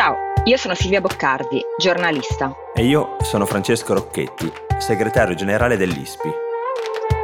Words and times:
Ciao, 0.00 0.16
io 0.44 0.56
sono 0.56 0.74
Silvia 0.74 1.02
Boccardi, 1.02 1.60
giornalista. 1.76 2.50
E 2.72 2.86
io 2.86 3.16
sono 3.20 3.44
Francesco 3.44 3.92
Rocchetti, 3.92 4.50
segretario 4.78 5.34
generale 5.34 5.76
dell'ISPI. 5.76 6.30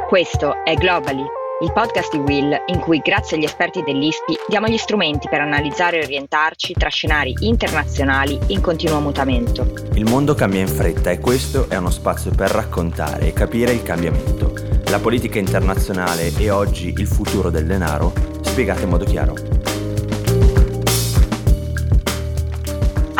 Questo 0.07 0.63
è 0.63 0.75
Globally, 0.75 1.25
il 1.63 1.73
podcast 1.73 2.11
di 2.11 2.19
Will 2.19 2.55
in 2.67 2.77
cui 2.77 2.99
grazie 2.99 3.35
agli 3.35 3.45
esperti 3.45 3.81
dell'ISPI 3.81 4.37
diamo 4.47 4.67
gli 4.67 4.77
strumenti 4.77 5.27
per 5.27 5.41
analizzare 5.41 6.01
e 6.01 6.03
orientarci 6.03 6.73
tra 6.73 6.89
scenari 6.89 7.33
internazionali 7.39 8.37
in 8.49 8.61
continuo 8.61 8.99
mutamento. 8.99 9.65
Il 9.93 10.05
mondo 10.05 10.35
cambia 10.35 10.59
in 10.59 10.67
fretta 10.67 11.09
e 11.09 11.17
questo 11.17 11.67
è 11.69 11.77
uno 11.77 11.89
spazio 11.89 12.29
per 12.29 12.51
raccontare 12.51 13.25
e 13.25 13.33
capire 13.33 13.71
il 13.71 13.81
cambiamento, 13.81 14.53
la 14.91 14.99
politica 14.99 15.39
internazionale 15.39 16.31
e 16.37 16.51
oggi 16.51 16.93
il 16.95 17.07
futuro 17.07 17.49
del 17.49 17.65
denaro 17.65 18.13
spiegate 18.41 18.83
in 18.83 18.89
modo 18.89 19.03
chiaro. 19.03 19.33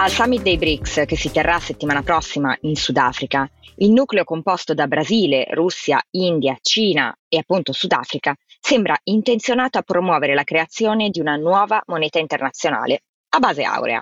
Al 0.08 0.14
summit 0.14 0.42
dei 0.42 0.58
BRICS, 0.58 1.04
che 1.06 1.18
si 1.18 1.30
terrà 1.30 1.60
settimana 1.60 2.02
prossima 2.02 2.58
in 2.62 2.78
Sudafrica, 2.78 3.46
il 3.80 3.92
nucleo 3.92 4.24
composto 4.24 4.74
da 4.74 4.88
Brasile, 4.88 5.48
Russia, 5.50 6.02
India, 6.12 6.58
Cina 6.62 7.14
e 7.28 7.40
appunto 7.40 7.74
Sudafrica 7.74 8.34
sembra 8.58 8.98
intenzionato 9.04 9.78
a 9.78 9.82
promuovere 9.82 10.34
la 10.34 10.46
creazione 10.46 11.10
di 11.10 11.20
una 11.20 11.36
nuova 11.36 11.84
moneta 11.88 12.20
internazionale 12.20 13.02
a 13.32 13.40
base 13.40 13.64
aurea. 13.64 14.02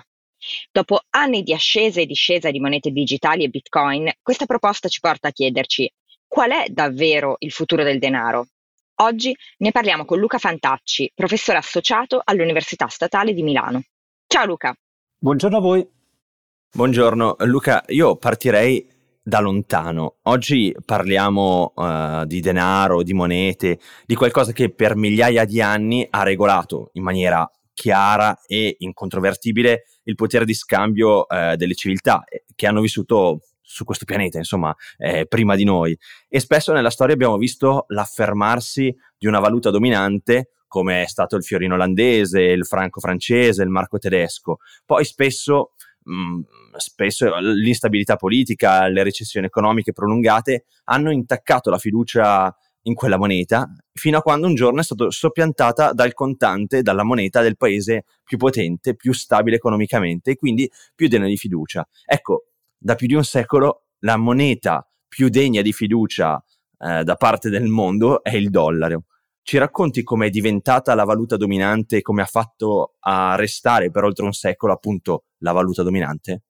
Dopo 0.70 1.00
anni 1.10 1.42
di 1.42 1.52
ascesa 1.52 2.00
e 2.00 2.06
discesa 2.06 2.52
di 2.52 2.60
monete 2.60 2.92
digitali 2.92 3.42
e 3.42 3.48
bitcoin, 3.48 4.08
questa 4.22 4.46
proposta 4.46 4.86
ci 4.86 5.00
porta 5.00 5.26
a 5.26 5.32
chiederci 5.32 5.92
qual 6.24 6.52
è 6.52 6.66
davvero 6.68 7.34
il 7.40 7.50
futuro 7.50 7.82
del 7.82 7.98
denaro. 7.98 8.46
Oggi 9.00 9.36
ne 9.56 9.72
parliamo 9.72 10.04
con 10.04 10.20
Luca 10.20 10.38
Fantacci, 10.38 11.10
professore 11.16 11.58
associato 11.58 12.22
all'Università 12.22 12.86
Statale 12.86 13.34
di 13.34 13.42
Milano. 13.42 13.82
Ciao 14.24 14.46
Luca. 14.46 14.72
Buongiorno 15.18 15.56
a 15.56 15.60
voi. 15.60 15.94
Buongiorno 16.72 17.36
Luca, 17.40 17.82
io 17.88 18.16
partirei 18.16 18.86
da 19.22 19.40
lontano. 19.40 20.16
Oggi 20.22 20.74
parliamo 20.84 21.72
uh, 21.74 22.24
di 22.26 22.40
denaro, 22.40 23.02
di 23.02 23.14
monete, 23.14 23.78
di 24.04 24.14
qualcosa 24.14 24.52
che 24.52 24.72
per 24.72 24.94
migliaia 24.94 25.44
di 25.44 25.60
anni 25.60 26.06
ha 26.08 26.22
regolato 26.22 26.90
in 26.92 27.02
maniera 27.02 27.50
chiara 27.72 28.38
e 28.46 28.76
incontrovertibile 28.78 29.84
il 30.04 30.14
potere 30.14 30.44
di 30.44 30.54
scambio 30.54 31.26
uh, 31.26 31.56
delle 31.56 31.74
civiltà 31.74 32.24
eh, 32.24 32.44
che 32.54 32.66
hanno 32.66 32.80
vissuto 32.80 33.40
su 33.60 33.84
questo 33.84 34.04
pianeta, 34.04 34.38
insomma, 34.38 34.74
eh, 34.98 35.26
prima 35.26 35.56
di 35.56 35.64
noi. 35.64 35.96
E 36.28 36.40
spesso 36.40 36.72
nella 36.72 36.90
storia 36.90 37.14
abbiamo 37.14 37.36
visto 37.36 37.86
l'affermarsi 37.88 38.94
di 39.18 39.26
una 39.26 39.40
valuta 39.40 39.70
dominante 39.70 40.50
come 40.68 41.02
è 41.02 41.06
stato 41.06 41.36
il 41.36 41.44
fiorino 41.44 41.74
olandese, 41.74 42.42
il 42.42 42.66
franco 42.66 43.00
francese, 43.00 43.62
il 43.62 43.68
marco 43.68 43.98
tedesco. 43.98 44.58
Poi 44.84 45.04
spesso, 45.04 45.72
mm, 46.10 46.40
spesso 46.76 47.34
l'instabilità 47.38 48.16
politica, 48.16 48.86
le 48.88 49.02
recessioni 49.02 49.46
economiche 49.46 49.92
prolungate 49.92 50.64
hanno 50.84 51.10
intaccato 51.10 51.70
la 51.70 51.78
fiducia 51.78 52.54
in 52.82 52.94
quella 52.94 53.18
moneta 53.18 53.68
fino 53.92 54.18
a 54.18 54.22
quando 54.22 54.46
un 54.46 54.54
giorno 54.54 54.80
è 54.80 54.84
stata 54.84 55.10
soppiantata 55.10 55.92
dal 55.92 56.14
contante, 56.14 56.82
dalla 56.82 57.02
moneta 57.02 57.40
del 57.40 57.56
paese 57.56 58.04
più 58.22 58.36
potente, 58.36 58.94
più 58.94 59.12
stabile 59.12 59.56
economicamente 59.56 60.32
e 60.32 60.36
quindi 60.36 60.70
più 60.94 61.08
degna 61.08 61.26
di 61.26 61.36
fiducia. 61.36 61.86
Ecco, 62.04 62.46
da 62.78 62.94
più 62.94 63.06
di 63.06 63.14
un 63.14 63.24
secolo 63.24 63.86
la 64.00 64.16
moneta 64.16 64.88
più 65.08 65.28
degna 65.28 65.62
di 65.62 65.72
fiducia 65.72 66.42
eh, 66.78 67.02
da 67.04 67.14
parte 67.16 67.48
del 67.48 67.66
mondo 67.66 68.22
è 68.22 68.36
il 68.36 68.50
dollaro. 68.50 69.04
Ci 69.48 69.58
racconti 69.58 70.02
come 70.02 70.26
è 70.26 70.30
diventata 70.30 70.92
la 70.96 71.04
valuta 71.04 71.36
dominante 71.36 71.98
e 71.98 72.02
come 72.02 72.20
ha 72.20 72.26
fatto 72.26 72.94
a 72.98 73.36
restare 73.36 73.92
per 73.92 74.02
oltre 74.02 74.24
un 74.24 74.32
secolo 74.32 74.72
appunto 74.72 75.26
la 75.42 75.52
valuta 75.52 75.84
dominante? 75.84 76.42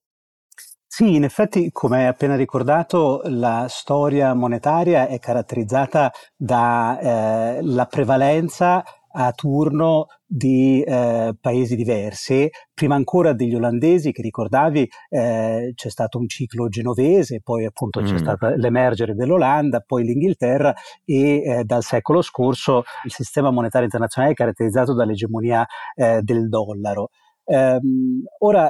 Sì, 0.87 1.15
in 1.15 1.23
effetti, 1.23 1.71
come 1.73 1.99
hai 1.99 2.07
appena 2.07 2.37
ricordato, 2.37 3.21
la 3.25 3.67
storia 3.69 4.33
monetaria 4.33 5.09
è 5.09 5.19
caratterizzata 5.19 6.11
dalla 6.35 7.83
eh, 7.83 7.87
prevalenza 7.91 8.83
a 9.19 9.33
turno 9.33 10.07
di 10.27 10.83
eh, 10.83 11.35
paesi 11.41 11.77
diversi. 11.77 12.51
Prima 12.75 12.95
ancora 12.95 13.33
degli 13.33 13.55
olandesi 13.55 14.13
che 14.13 14.23
ricordavi 14.23 14.89
eh, 15.09 15.73
c'è 15.75 15.89
stato 15.89 16.19
un 16.19 16.29
ciclo 16.29 16.69
genovese, 16.69 17.41
poi 17.43 17.65
appunto 17.65 18.01
mm. 18.01 18.05
c'è 18.05 18.19
stato 18.19 18.49
l'emergere 18.57 19.15
dell'Olanda, 19.15 19.81
poi 19.81 20.05
l'Inghilterra 20.05 20.75
e 21.05 21.43
eh, 21.43 21.65
dal 21.65 21.83
secolo 21.83 22.21
scorso 22.23 22.85
il 23.05 23.13
sistema 23.13 23.51
monetario 23.51 23.87
internazionale 23.87 24.33
è 24.33 24.37
caratterizzato 24.37 24.95
dall'egemonia 24.95 25.67
eh, 25.95 26.21
del 26.23 26.49
dollaro. 26.49 27.11
Um, 27.49 28.25
ora, 28.39 28.69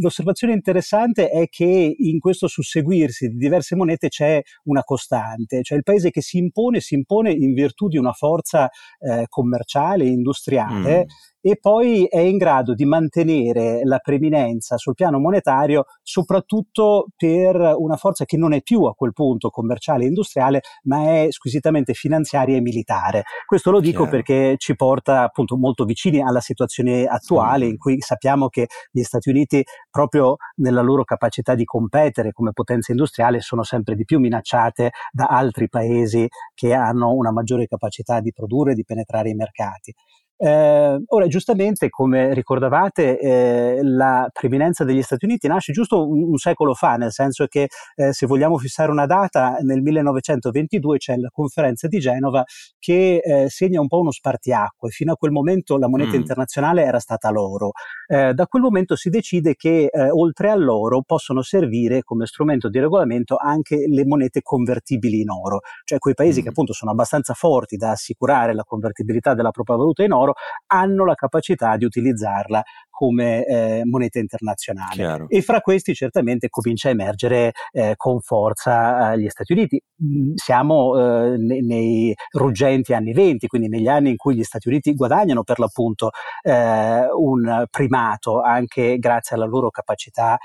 l'osservazione 0.00 0.54
interessante 0.54 1.28
è 1.28 1.48
che 1.48 1.94
in 1.98 2.18
questo 2.18 2.48
susseguirsi 2.48 3.28
di 3.28 3.36
diverse 3.36 3.76
monete 3.76 4.08
c'è 4.08 4.40
una 4.64 4.82
costante, 4.82 5.62
cioè 5.62 5.76
il 5.76 5.84
paese 5.84 6.10
che 6.10 6.22
si 6.22 6.38
impone 6.38 6.80
si 6.80 6.94
impone 6.94 7.30
in 7.30 7.52
virtù 7.52 7.88
di 7.88 7.98
una 7.98 8.12
forza 8.12 8.70
eh, 9.00 9.26
commerciale, 9.28 10.06
industriale, 10.06 11.04
mm 11.04 11.36
e 11.40 11.56
poi 11.60 12.04
è 12.06 12.18
in 12.18 12.36
grado 12.36 12.74
di 12.74 12.84
mantenere 12.84 13.80
la 13.84 13.98
preminenza 13.98 14.76
sul 14.76 14.94
piano 14.94 15.18
monetario 15.18 15.84
soprattutto 16.02 17.06
per 17.16 17.74
una 17.76 17.96
forza 17.96 18.24
che 18.24 18.36
non 18.36 18.52
è 18.52 18.62
più 18.62 18.84
a 18.84 18.94
quel 18.94 19.12
punto 19.12 19.50
commerciale 19.50 20.04
e 20.04 20.08
industriale 20.08 20.60
ma 20.84 21.22
è 21.22 21.26
squisitamente 21.30 21.94
finanziaria 21.94 22.56
e 22.56 22.60
militare. 22.60 23.24
Questo 23.46 23.70
lo 23.70 23.80
dico 23.80 24.02
Chiaro. 24.02 24.10
perché 24.10 24.54
ci 24.58 24.74
porta 24.74 25.22
appunto 25.22 25.56
molto 25.56 25.84
vicini 25.84 26.20
alla 26.20 26.40
situazione 26.40 27.04
attuale 27.04 27.64
sì. 27.64 27.70
in 27.70 27.76
cui 27.78 28.00
sappiamo 28.00 28.48
che 28.48 28.66
gli 28.90 29.02
Stati 29.02 29.30
Uniti 29.30 29.62
proprio 29.90 30.36
nella 30.56 30.82
loro 30.82 31.04
capacità 31.04 31.54
di 31.54 31.64
competere 31.64 32.32
come 32.32 32.52
potenza 32.52 32.92
industriale 32.92 33.40
sono 33.40 33.62
sempre 33.62 33.94
di 33.94 34.04
più 34.04 34.18
minacciate 34.18 34.90
da 35.12 35.26
altri 35.26 35.68
paesi 35.68 36.26
che 36.54 36.74
hanno 36.74 37.12
una 37.14 37.32
maggiore 37.32 37.66
capacità 37.66 38.20
di 38.20 38.32
produrre 38.32 38.72
e 38.72 38.74
di 38.74 38.84
penetrare 38.84 39.30
i 39.30 39.34
mercati. 39.34 39.94
Eh, 40.40 41.02
ora, 41.04 41.26
giustamente, 41.26 41.88
come 41.88 42.32
ricordavate, 42.32 43.18
eh, 43.18 43.80
la 43.82 44.28
preminenza 44.32 44.84
degli 44.84 45.02
Stati 45.02 45.24
Uniti 45.24 45.48
nasce 45.48 45.72
giusto 45.72 46.08
un, 46.08 46.22
un 46.22 46.36
secolo 46.36 46.74
fa, 46.74 46.94
nel 46.94 47.10
senso 47.10 47.46
che 47.46 47.68
eh, 47.96 48.12
se 48.12 48.26
vogliamo 48.26 48.56
fissare 48.56 48.92
una 48.92 49.06
data, 49.06 49.56
nel 49.62 49.82
1922 49.82 50.98
c'è 50.98 51.16
la 51.16 51.28
conferenza 51.30 51.88
di 51.88 51.98
Genova 51.98 52.44
che 52.78 53.16
eh, 53.16 53.48
segna 53.48 53.80
un 53.80 53.88
po' 53.88 53.98
uno 53.98 54.12
spartiacque. 54.12 54.90
Fino 54.90 55.12
a 55.12 55.16
quel 55.16 55.32
momento 55.32 55.76
la 55.76 55.88
moneta 55.88 56.12
mm. 56.12 56.20
internazionale 56.20 56.84
era 56.84 57.00
stata 57.00 57.30
l'oro. 57.30 57.72
Eh, 58.06 58.32
da 58.32 58.46
quel 58.46 58.62
momento 58.62 58.94
si 58.94 59.10
decide 59.10 59.56
che 59.56 59.88
eh, 59.90 60.08
oltre 60.10 60.50
all'oro 60.50 61.02
possono 61.02 61.42
servire 61.42 62.02
come 62.02 62.26
strumento 62.26 62.68
di 62.68 62.78
regolamento 62.78 63.36
anche 63.36 63.86
le 63.88 64.06
monete 64.06 64.40
convertibili 64.42 65.20
in 65.20 65.30
oro, 65.30 65.60
cioè 65.84 65.98
quei 65.98 66.14
paesi 66.14 66.40
mm. 66.40 66.42
che 66.44 66.48
appunto 66.50 66.72
sono 66.72 66.92
abbastanza 66.92 67.34
forti 67.34 67.76
da 67.76 67.90
assicurare 67.90 68.54
la 68.54 68.62
convertibilità 68.62 69.34
della 69.34 69.50
propria 69.50 69.76
valuta 69.76 70.04
in 70.04 70.12
oro 70.12 70.27
oro 70.28 70.34
hanno 70.66 71.04
la 71.04 71.14
capacità 71.14 71.76
di 71.76 71.84
utilizzarla 71.84 72.62
come 72.98 73.44
eh, 73.44 73.82
moneta 73.84 74.18
internazionale. 74.18 74.94
Chiaro. 74.94 75.28
E 75.28 75.40
fra 75.40 75.60
questi 75.60 75.94
certamente 75.94 76.48
comincia 76.48 76.88
a 76.88 76.90
emergere 76.90 77.52
eh, 77.70 77.94
con 77.94 78.18
forza 78.18 79.12
eh, 79.12 79.20
gli 79.20 79.28
Stati 79.28 79.52
Uniti. 79.52 79.80
Mm, 80.02 80.32
siamo 80.34 80.98
eh, 80.98 81.36
ne- 81.38 81.60
nei 81.60 82.12
ruggenti 82.32 82.94
anni 82.94 83.12
20, 83.12 83.46
quindi 83.46 83.68
negli 83.68 83.86
anni 83.86 84.10
in 84.10 84.16
cui 84.16 84.34
gli 84.34 84.42
Stati 84.42 84.66
Uniti 84.66 84.94
guadagnano 84.94 85.44
per 85.44 85.60
l'appunto 85.60 86.10
eh, 86.42 87.06
un 87.16 87.66
primato 87.70 88.40
anche 88.40 88.98
grazie 88.98 89.36
alla 89.36 89.46
loro 89.46 89.70
capacità 89.70 90.36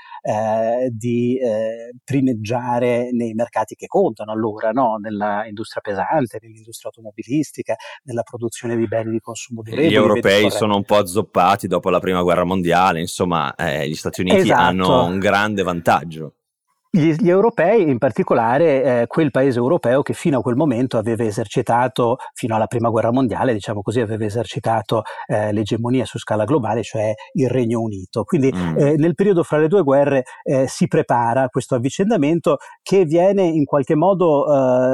di 0.90 1.38
primeggiare 2.04 3.10
nei 3.12 3.34
mercati 3.34 3.76
che 3.76 3.88
contano 3.88 4.32
allora, 4.32 4.72
no? 4.72 4.98
nella 4.98 5.46
industria 5.48 5.82
pesante, 5.82 6.38
nell'industria 6.42 6.92
automobilistica, 6.94 7.76
nella 8.04 8.24
produzione 8.24 8.76
di 8.76 8.88
beni 8.88 9.12
di 9.12 9.20
consumo. 9.20 9.62
Gli 9.74 9.94
europei 9.94 10.50
sono 10.52 10.76
un 10.76 10.84
po' 10.84 10.98
azzoppati 10.98 11.68
dopo 11.68 11.90
la 11.90 12.00
prima 12.00 12.22
guerra 12.22 12.44
mondiale, 12.44 13.00
insomma, 13.00 13.54
eh, 13.56 13.88
gli 13.88 13.96
Stati 13.96 14.22
Uniti 14.22 14.38
esatto. 14.38 14.62
hanno 14.62 15.06
un 15.06 15.20
grande 15.20 15.64
vantaggio. 15.64 16.34
Gli, 16.96 17.12
gli, 17.16 17.30
europei, 17.30 17.90
in 17.90 17.98
particolare 17.98 19.02
eh, 19.02 19.08
quel 19.08 19.32
paese 19.32 19.58
europeo 19.58 20.04
che 20.04 20.14
fino 20.14 20.38
a 20.38 20.42
quel 20.44 20.56
momento 20.56 21.00
aveva 21.00 21.24
esercitato, 21.24 22.18
fino 22.36 22.54
alla 22.54 22.68
prima 22.68 22.90
guerra 22.90 23.12
mondiale, 23.12 23.54
diciamo 23.54 23.82
così, 23.82 24.00
aveva 24.00 24.26
esercitato 24.26 25.02
eh, 25.26 25.52
l'egemonia 25.52 26.06
su 26.06 26.20
scala 26.20 26.44
globale, 26.44 26.84
cioè 26.84 27.12
il 27.32 27.50
Regno 27.50 27.82
Unito. 27.82 28.24
Quindi 28.24 28.54
mm. 28.56 28.78
eh, 28.78 28.96
nel 28.98 29.16
periodo 29.16 29.42
fra 29.42 29.58
le 29.58 29.70
due 29.70 29.82
guerre 29.82 30.24
eh, 30.44 30.68
si 30.68 30.88
prepara 30.88 31.50
questo 31.50 31.74
avvicendamento 31.74 32.58
che 32.84 33.06
viene 33.06 33.42
in 33.42 33.66
qualche 33.66 33.96
modo 33.96 34.46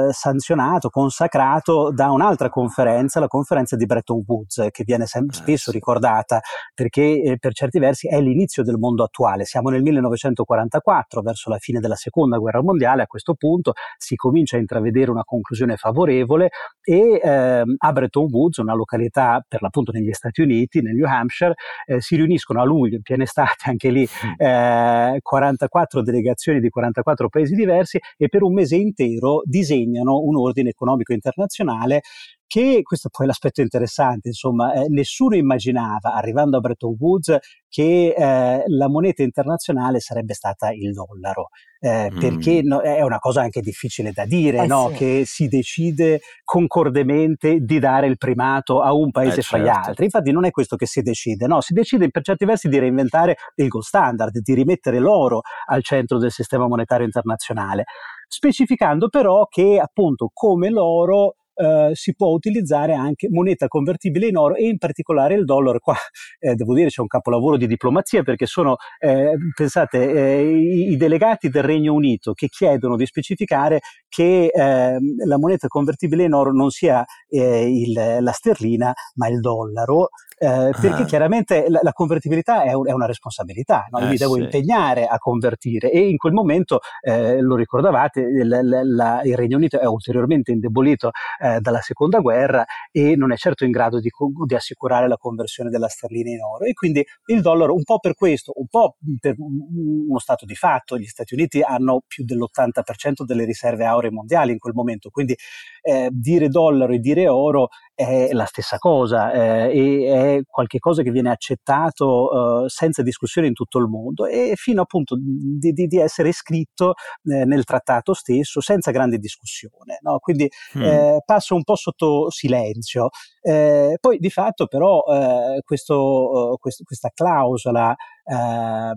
eh, 0.08 0.12
sanzionato, 0.14 0.88
consacrato 0.88 1.92
da 1.92 2.10
un'altra 2.12 2.48
conferenza, 2.48 3.20
la 3.20 3.28
conferenza 3.28 3.76
di 3.76 3.84
Bretton 3.84 4.22
Woods, 4.26 4.68
che 4.70 4.84
viene 4.86 5.04
sem- 5.04 5.28
eh, 5.28 5.34
spesso 5.34 5.70
ricordata 5.70 6.40
perché 6.74 7.36
per 7.38 7.52
certi 7.52 7.78
versi 7.78 8.08
è 8.08 8.18
l'inizio 8.22 8.62
del 8.62 8.78
mondo 8.78 9.04
attuale. 9.04 9.44
Siamo 9.44 9.68
nel 9.68 9.82
1944, 9.82 11.20
verso 11.20 11.50
la 11.50 11.58
fine 11.58 11.78
della 11.78 11.88
della 11.90 11.96
seconda 11.96 12.38
guerra 12.38 12.62
mondiale, 12.62 13.02
a 13.02 13.06
questo 13.06 13.34
punto 13.34 13.72
si 13.96 14.14
comincia 14.14 14.56
a 14.56 14.60
intravedere 14.60 15.10
una 15.10 15.24
conclusione 15.24 15.76
favorevole 15.76 16.50
e 16.82 17.20
ehm, 17.22 17.74
a 17.78 17.92
Bretton 17.92 18.28
Woods, 18.30 18.58
una 18.58 18.74
località 18.74 19.44
per 19.46 19.62
l'appunto 19.62 19.90
negli 19.92 20.12
Stati 20.12 20.40
Uniti, 20.40 20.80
nel 20.80 20.94
New 20.94 21.06
Hampshire, 21.06 21.54
eh, 21.86 22.00
si 22.00 22.16
riuniscono 22.16 22.60
a 22.60 22.64
luglio, 22.64 22.96
in 22.96 23.02
piena 23.02 23.24
estate, 23.24 23.68
anche 23.68 23.90
lì 23.90 24.06
eh, 24.36 25.18
44 25.20 26.02
delegazioni 26.02 26.60
di 26.60 26.68
44 26.68 27.28
paesi 27.28 27.54
diversi 27.54 27.98
e 28.16 28.28
per 28.28 28.42
un 28.42 28.54
mese 28.54 28.76
intero 28.76 29.42
disegnano 29.44 30.20
un 30.20 30.36
ordine 30.36 30.70
economico 30.70 31.12
internazionale 31.12 32.02
che 32.50 32.82
questo 32.82 33.10
poi 33.10 33.26
è 33.26 33.28
l'aspetto 33.28 33.60
interessante, 33.60 34.26
insomma, 34.26 34.72
eh, 34.72 34.88
nessuno 34.88 35.36
immaginava, 35.36 36.14
arrivando 36.14 36.56
a 36.56 36.60
Bretton 36.60 36.96
Woods, 36.98 37.38
che 37.68 38.12
eh, 38.12 38.64
la 38.66 38.88
moneta 38.88 39.22
internazionale 39.22 40.00
sarebbe 40.00 40.34
stata 40.34 40.72
il 40.72 40.92
dollaro, 40.92 41.50
eh, 41.78 42.10
mm. 42.10 42.18
perché 42.18 42.62
no, 42.62 42.80
è 42.80 43.02
una 43.02 43.20
cosa 43.20 43.42
anche 43.42 43.60
difficile 43.60 44.10
da 44.10 44.24
dire, 44.24 44.64
eh 44.64 44.66
no? 44.66 44.88
sì. 44.88 44.94
che 44.96 45.22
si 45.26 45.46
decide 45.46 46.22
concordemente 46.42 47.60
di 47.60 47.78
dare 47.78 48.08
il 48.08 48.16
primato 48.16 48.80
a 48.80 48.92
un 48.94 49.12
paese 49.12 49.38
eh, 49.38 49.42
fra 49.44 49.58
certo. 49.58 49.72
gli 49.72 49.86
altri. 49.86 50.04
Infatti 50.06 50.32
non 50.32 50.44
è 50.44 50.50
questo 50.50 50.74
che 50.74 50.86
si 50.86 51.02
decide, 51.02 51.46
no? 51.46 51.60
si 51.60 51.72
decide 51.72 52.10
per 52.10 52.24
certi 52.24 52.44
versi 52.46 52.68
di 52.68 52.80
reinventare 52.80 53.36
il 53.54 53.68
gold 53.68 53.84
standard, 53.84 54.36
di 54.40 54.54
rimettere 54.54 54.98
l'oro 54.98 55.42
al 55.66 55.84
centro 55.84 56.18
del 56.18 56.32
sistema 56.32 56.66
monetario 56.66 57.06
internazionale 57.06 57.84
specificando 58.32 59.08
però 59.08 59.46
che 59.48 59.80
appunto 59.82 60.30
come 60.32 60.70
l'oro 60.70 61.34
eh, 61.60 61.90
si 61.94 62.14
può 62.14 62.28
utilizzare 62.28 62.94
anche 62.94 63.28
moneta 63.28 63.68
convertibile 63.68 64.28
in 64.28 64.36
oro 64.36 64.54
e 64.54 64.66
in 64.66 64.78
particolare 64.78 65.34
il 65.34 65.44
dollaro. 65.44 65.78
Qua 65.78 65.94
eh, 66.38 66.54
devo 66.54 66.74
dire 66.74 66.88
c'è 66.88 67.02
un 67.02 67.06
capolavoro 67.06 67.56
di 67.56 67.66
diplomazia 67.66 68.22
perché 68.22 68.46
sono, 68.46 68.76
eh, 68.98 69.34
pensate, 69.54 70.10
eh, 70.10 70.42
i, 70.42 70.92
i, 70.92 70.96
delegati 70.96 71.50
del 71.50 71.62
Regno 71.62 71.92
Unito 71.92 72.32
che 72.32 72.48
chiedono 72.48 72.96
di 72.96 73.04
specificare 73.04 73.80
che 74.08 74.46
ehm, 74.46 75.26
la 75.26 75.38
moneta 75.38 75.68
convertibile 75.68 76.24
in 76.24 76.32
oro 76.32 76.52
non 76.52 76.70
sia 76.70 77.04
eh, 77.28 77.68
il, 77.68 77.92
la 78.20 78.32
sterlina 78.32 78.92
ma 79.14 79.28
il 79.28 79.40
dollaro 79.40 80.08
eh, 80.42 80.70
perché 80.80 81.02
ah. 81.02 81.04
chiaramente 81.04 81.66
la, 81.68 81.80
la 81.82 81.92
convertibilità 81.92 82.62
è, 82.62 82.72
un, 82.72 82.88
è, 82.88 82.92
una 82.92 83.04
responsabilità, 83.04 83.86
no? 83.90 83.98
io 84.00 84.06
mi 84.06 84.16
devo 84.16 84.34
sì. 84.36 84.40
impegnare 84.40 85.04
a 85.04 85.18
convertire 85.18 85.90
e 85.90 86.08
in 86.08 86.16
quel 86.16 86.32
momento, 86.32 86.80
lo 87.02 87.56
ricordavate, 87.56 88.20
il, 88.20 88.48
la, 88.48 89.20
il, 89.22 89.36
Regno 89.36 89.58
Unito 89.58 89.78
è 89.78 89.84
ulteriormente 89.84 90.50
indebolito 90.50 91.10
eh, 91.42 91.49
dalla 91.58 91.80
seconda 91.80 92.20
guerra 92.20 92.64
e 92.92 93.16
non 93.16 93.32
è 93.32 93.36
certo 93.36 93.64
in 93.64 93.70
grado 93.70 93.98
di, 93.98 94.10
di, 94.46 94.54
assicurare 94.54 95.08
la 95.08 95.16
conversione 95.16 95.70
della 95.70 95.88
sterlina 95.88 96.30
in 96.30 96.40
oro. 96.42 96.64
E 96.64 96.72
quindi 96.72 97.04
il 97.26 97.40
dollaro 97.40 97.74
un 97.74 97.82
po' 97.82 97.98
per 97.98 98.14
questo, 98.14 98.52
un 98.56 98.66
po' 98.68 98.96
per 99.18 99.34
uno 99.38 100.18
stato 100.18 100.44
di 100.44 100.54
fatto, 100.54 100.98
gli 100.98 101.06
Stati 101.06 101.34
Uniti 101.34 101.62
hanno 101.62 102.02
più 102.06 102.24
dell'80% 102.24 103.24
delle 103.24 103.44
riserve 103.44 103.84
auree 103.84 104.10
mondiali 104.10 104.52
in 104.52 104.58
quel 104.58 104.74
momento, 104.74 105.10
quindi 105.10 105.34
eh, 105.82 106.08
dire 106.12 106.48
dollaro 106.48 106.92
e 106.92 106.98
dire 106.98 107.26
oro 107.26 107.68
è 108.00 108.32
la 108.32 108.46
stessa 108.46 108.78
cosa 108.78 109.30
eh, 109.30 109.78
e 109.78 110.38
è 110.38 110.40
qualcosa 110.46 111.02
che 111.02 111.10
viene 111.10 111.30
accettato 111.30 112.64
eh, 112.64 112.68
senza 112.70 113.02
discussione 113.02 113.46
in 113.46 113.52
tutto 113.52 113.78
il 113.78 113.88
mondo 113.88 114.24
e 114.24 114.54
fino 114.56 114.80
appunto 114.80 115.16
di, 115.18 115.72
di, 115.72 115.98
essere 115.98 116.32
scritto 116.32 116.94
eh, 117.24 117.44
nel 117.44 117.64
trattato 117.64 118.14
stesso 118.14 118.62
senza 118.62 118.90
grande 118.90 119.18
discussione. 119.18 119.98
No? 120.00 120.18
Quindi 120.18 120.48
mm. 120.78 121.18
passa 121.26 121.54
un 121.54 121.62
po' 121.62 121.76
sotto 121.76 122.30
silenzio. 122.30 123.10
Eh, 123.42 123.98
poi 124.00 124.18
di 124.18 124.30
fatto 124.30 124.66
però 124.66 125.02
eh, 125.06 125.60
questo, 125.62 126.56
questo, 126.58 126.84
questa 126.84 127.10
clausola 127.12 127.94
eh, 128.24 128.92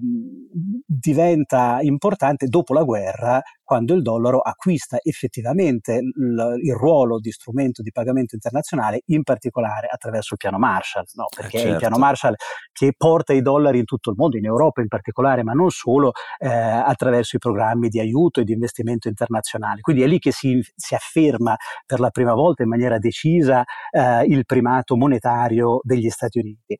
diventa 0.85 1.79
importante 1.81 2.47
dopo 2.47 2.73
la 2.73 2.83
guerra 2.83 3.41
quando 3.63 3.93
il 3.95 4.01
dollaro 4.01 4.39
acquista 4.39 4.99
effettivamente 5.01 5.93
il, 5.93 6.59
il, 6.61 6.73
ruolo 6.75 7.19
di 7.19 7.31
strumento 7.31 7.81
di 7.81 7.91
pagamento 7.91 8.35
internazionale, 8.35 9.01
in 9.05 9.23
particolare 9.23 9.87
attraverso 9.89 10.33
il 10.33 10.39
piano 10.39 10.59
Marshall, 10.59 11.05
no? 11.13 11.23
Eh, 11.23 11.35
perché 11.35 11.57
eh 11.57 11.59
certo. 11.59 11.67
è 11.67 11.71
il 11.71 11.77
piano 11.79 11.97
Marshall 11.97 12.35
che 12.71 12.93
porta 12.95 13.33
i 13.33 13.41
dollari 13.41 13.79
in 13.79 13.85
tutto 13.85 14.11
il 14.11 14.15
mondo, 14.17 14.37
in 14.37 14.45
Europa 14.45 14.81
in 14.81 14.87
particolare, 14.87 15.43
ma 15.43 15.53
non 15.53 15.69
solo, 15.69 16.11
eh, 16.37 16.47
attraverso 16.49 17.37
i 17.37 17.39
programmi 17.39 17.87
di 17.87 17.99
aiuto 17.99 18.41
e 18.41 18.43
di 18.43 18.53
investimento 18.53 19.07
internazionale. 19.07 19.81
Quindi 19.81 20.03
è 20.03 20.07
lì 20.07 20.19
che 20.19 20.31
si, 20.31 20.59
si 20.75 20.93
afferma 20.93 21.55
per 21.85 21.99
la 21.99 22.09
prima 22.09 22.33
volta 22.33 22.63
in 22.63 22.69
maniera 22.69 22.99
decisa 22.99 23.63
eh, 23.89 24.23
il 24.25 24.45
primato 24.45 24.95
monetario 24.95 25.79
degli 25.83 26.09
Stati 26.09 26.39
Uniti 26.39 26.77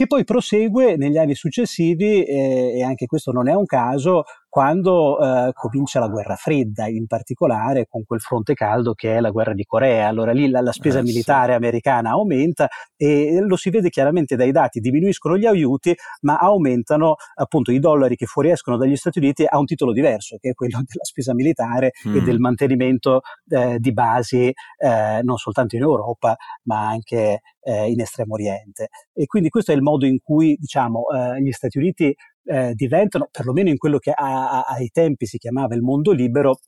che 0.00 0.06
poi 0.06 0.24
prosegue 0.24 0.96
negli 0.96 1.18
anni 1.18 1.34
successivi, 1.34 2.24
eh, 2.24 2.78
e 2.78 2.82
anche 2.82 3.04
questo 3.04 3.32
non 3.32 3.50
è 3.50 3.52
un 3.52 3.66
caso, 3.66 4.22
quando 4.50 5.18
eh, 5.20 5.52
comincia 5.52 6.00
la 6.00 6.08
guerra 6.08 6.34
fredda, 6.34 6.88
in 6.88 7.06
particolare 7.06 7.86
con 7.88 8.02
quel 8.04 8.18
fronte 8.18 8.52
caldo 8.54 8.94
che 8.94 9.14
è 9.16 9.20
la 9.20 9.30
guerra 9.30 9.54
di 9.54 9.62
Corea. 9.62 10.08
Allora 10.08 10.32
lì 10.32 10.48
la, 10.48 10.60
la 10.60 10.72
spesa 10.72 10.98
eh, 10.98 11.02
militare 11.02 11.52
sì. 11.52 11.56
americana 11.56 12.10
aumenta 12.10 12.68
e 12.96 13.38
lo 13.40 13.54
si 13.54 13.70
vede 13.70 13.90
chiaramente 13.90 14.34
dai 14.34 14.50
dati, 14.50 14.80
diminuiscono 14.80 15.38
gli 15.38 15.46
aiuti, 15.46 15.94
ma 16.22 16.36
aumentano 16.38 17.14
appunto 17.36 17.70
i 17.70 17.78
dollari 17.78 18.16
che 18.16 18.26
fuoriescono 18.26 18.76
dagli 18.76 18.96
Stati 18.96 19.18
Uniti 19.20 19.44
a 19.48 19.56
un 19.56 19.66
titolo 19.66 19.92
diverso, 19.92 20.36
che 20.40 20.50
è 20.50 20.54
quello 20.54 20.78
della 20.84 21.04
spesa 21.04 21.32
militare 21.32 21.92
mm. 22.08 22.16
e 22.16 22.20
del 22.22 22.40
mantenimento 22.40 23.20
eh, 23.48 23.78
di 23.78 23.92
basi 23.92 24.52
eh, 24.78 25.20
non 25.22 25.36
soltanto 25.36 25.76
in 25.76 25.82
Europa, 25.82 26.34
ma 26.64 26.88
anche 26.88 27.40
eh, 27.62 27.88
in 27.88 28.00
Estremo 28.00 28.34
Oriente. 28.34 28.88
E 29.14 29.26
quindi 29.26 29.48
questo 29.48 29.70
è 29.70 29.76
il 29.76 29.82
modo 29.82 30.06
in 30.06 30.18
cui 30.20 30.56
diciamo, 30.58 31.04
eh, 31.08 31.40
gli 31.40 31.52
Stati 31.52 31.78
Uniti 31.78 32.12
eh, 32.50 32.72
diventano, 32.74 33.28
perlomeno 33.30 33.68
in 33.68 33.76
quello 33.76 33.98
che 33.98 34.10
a, 34.10 34.50
a, 34.50 34.60
ai 34.62 34.88
tempi 34.90 35.26
si 35.26 35.38
chiamava 35.38 35.74
il 35.76 35.82
mondo 35.82 36.10
libero, 36.10 36.58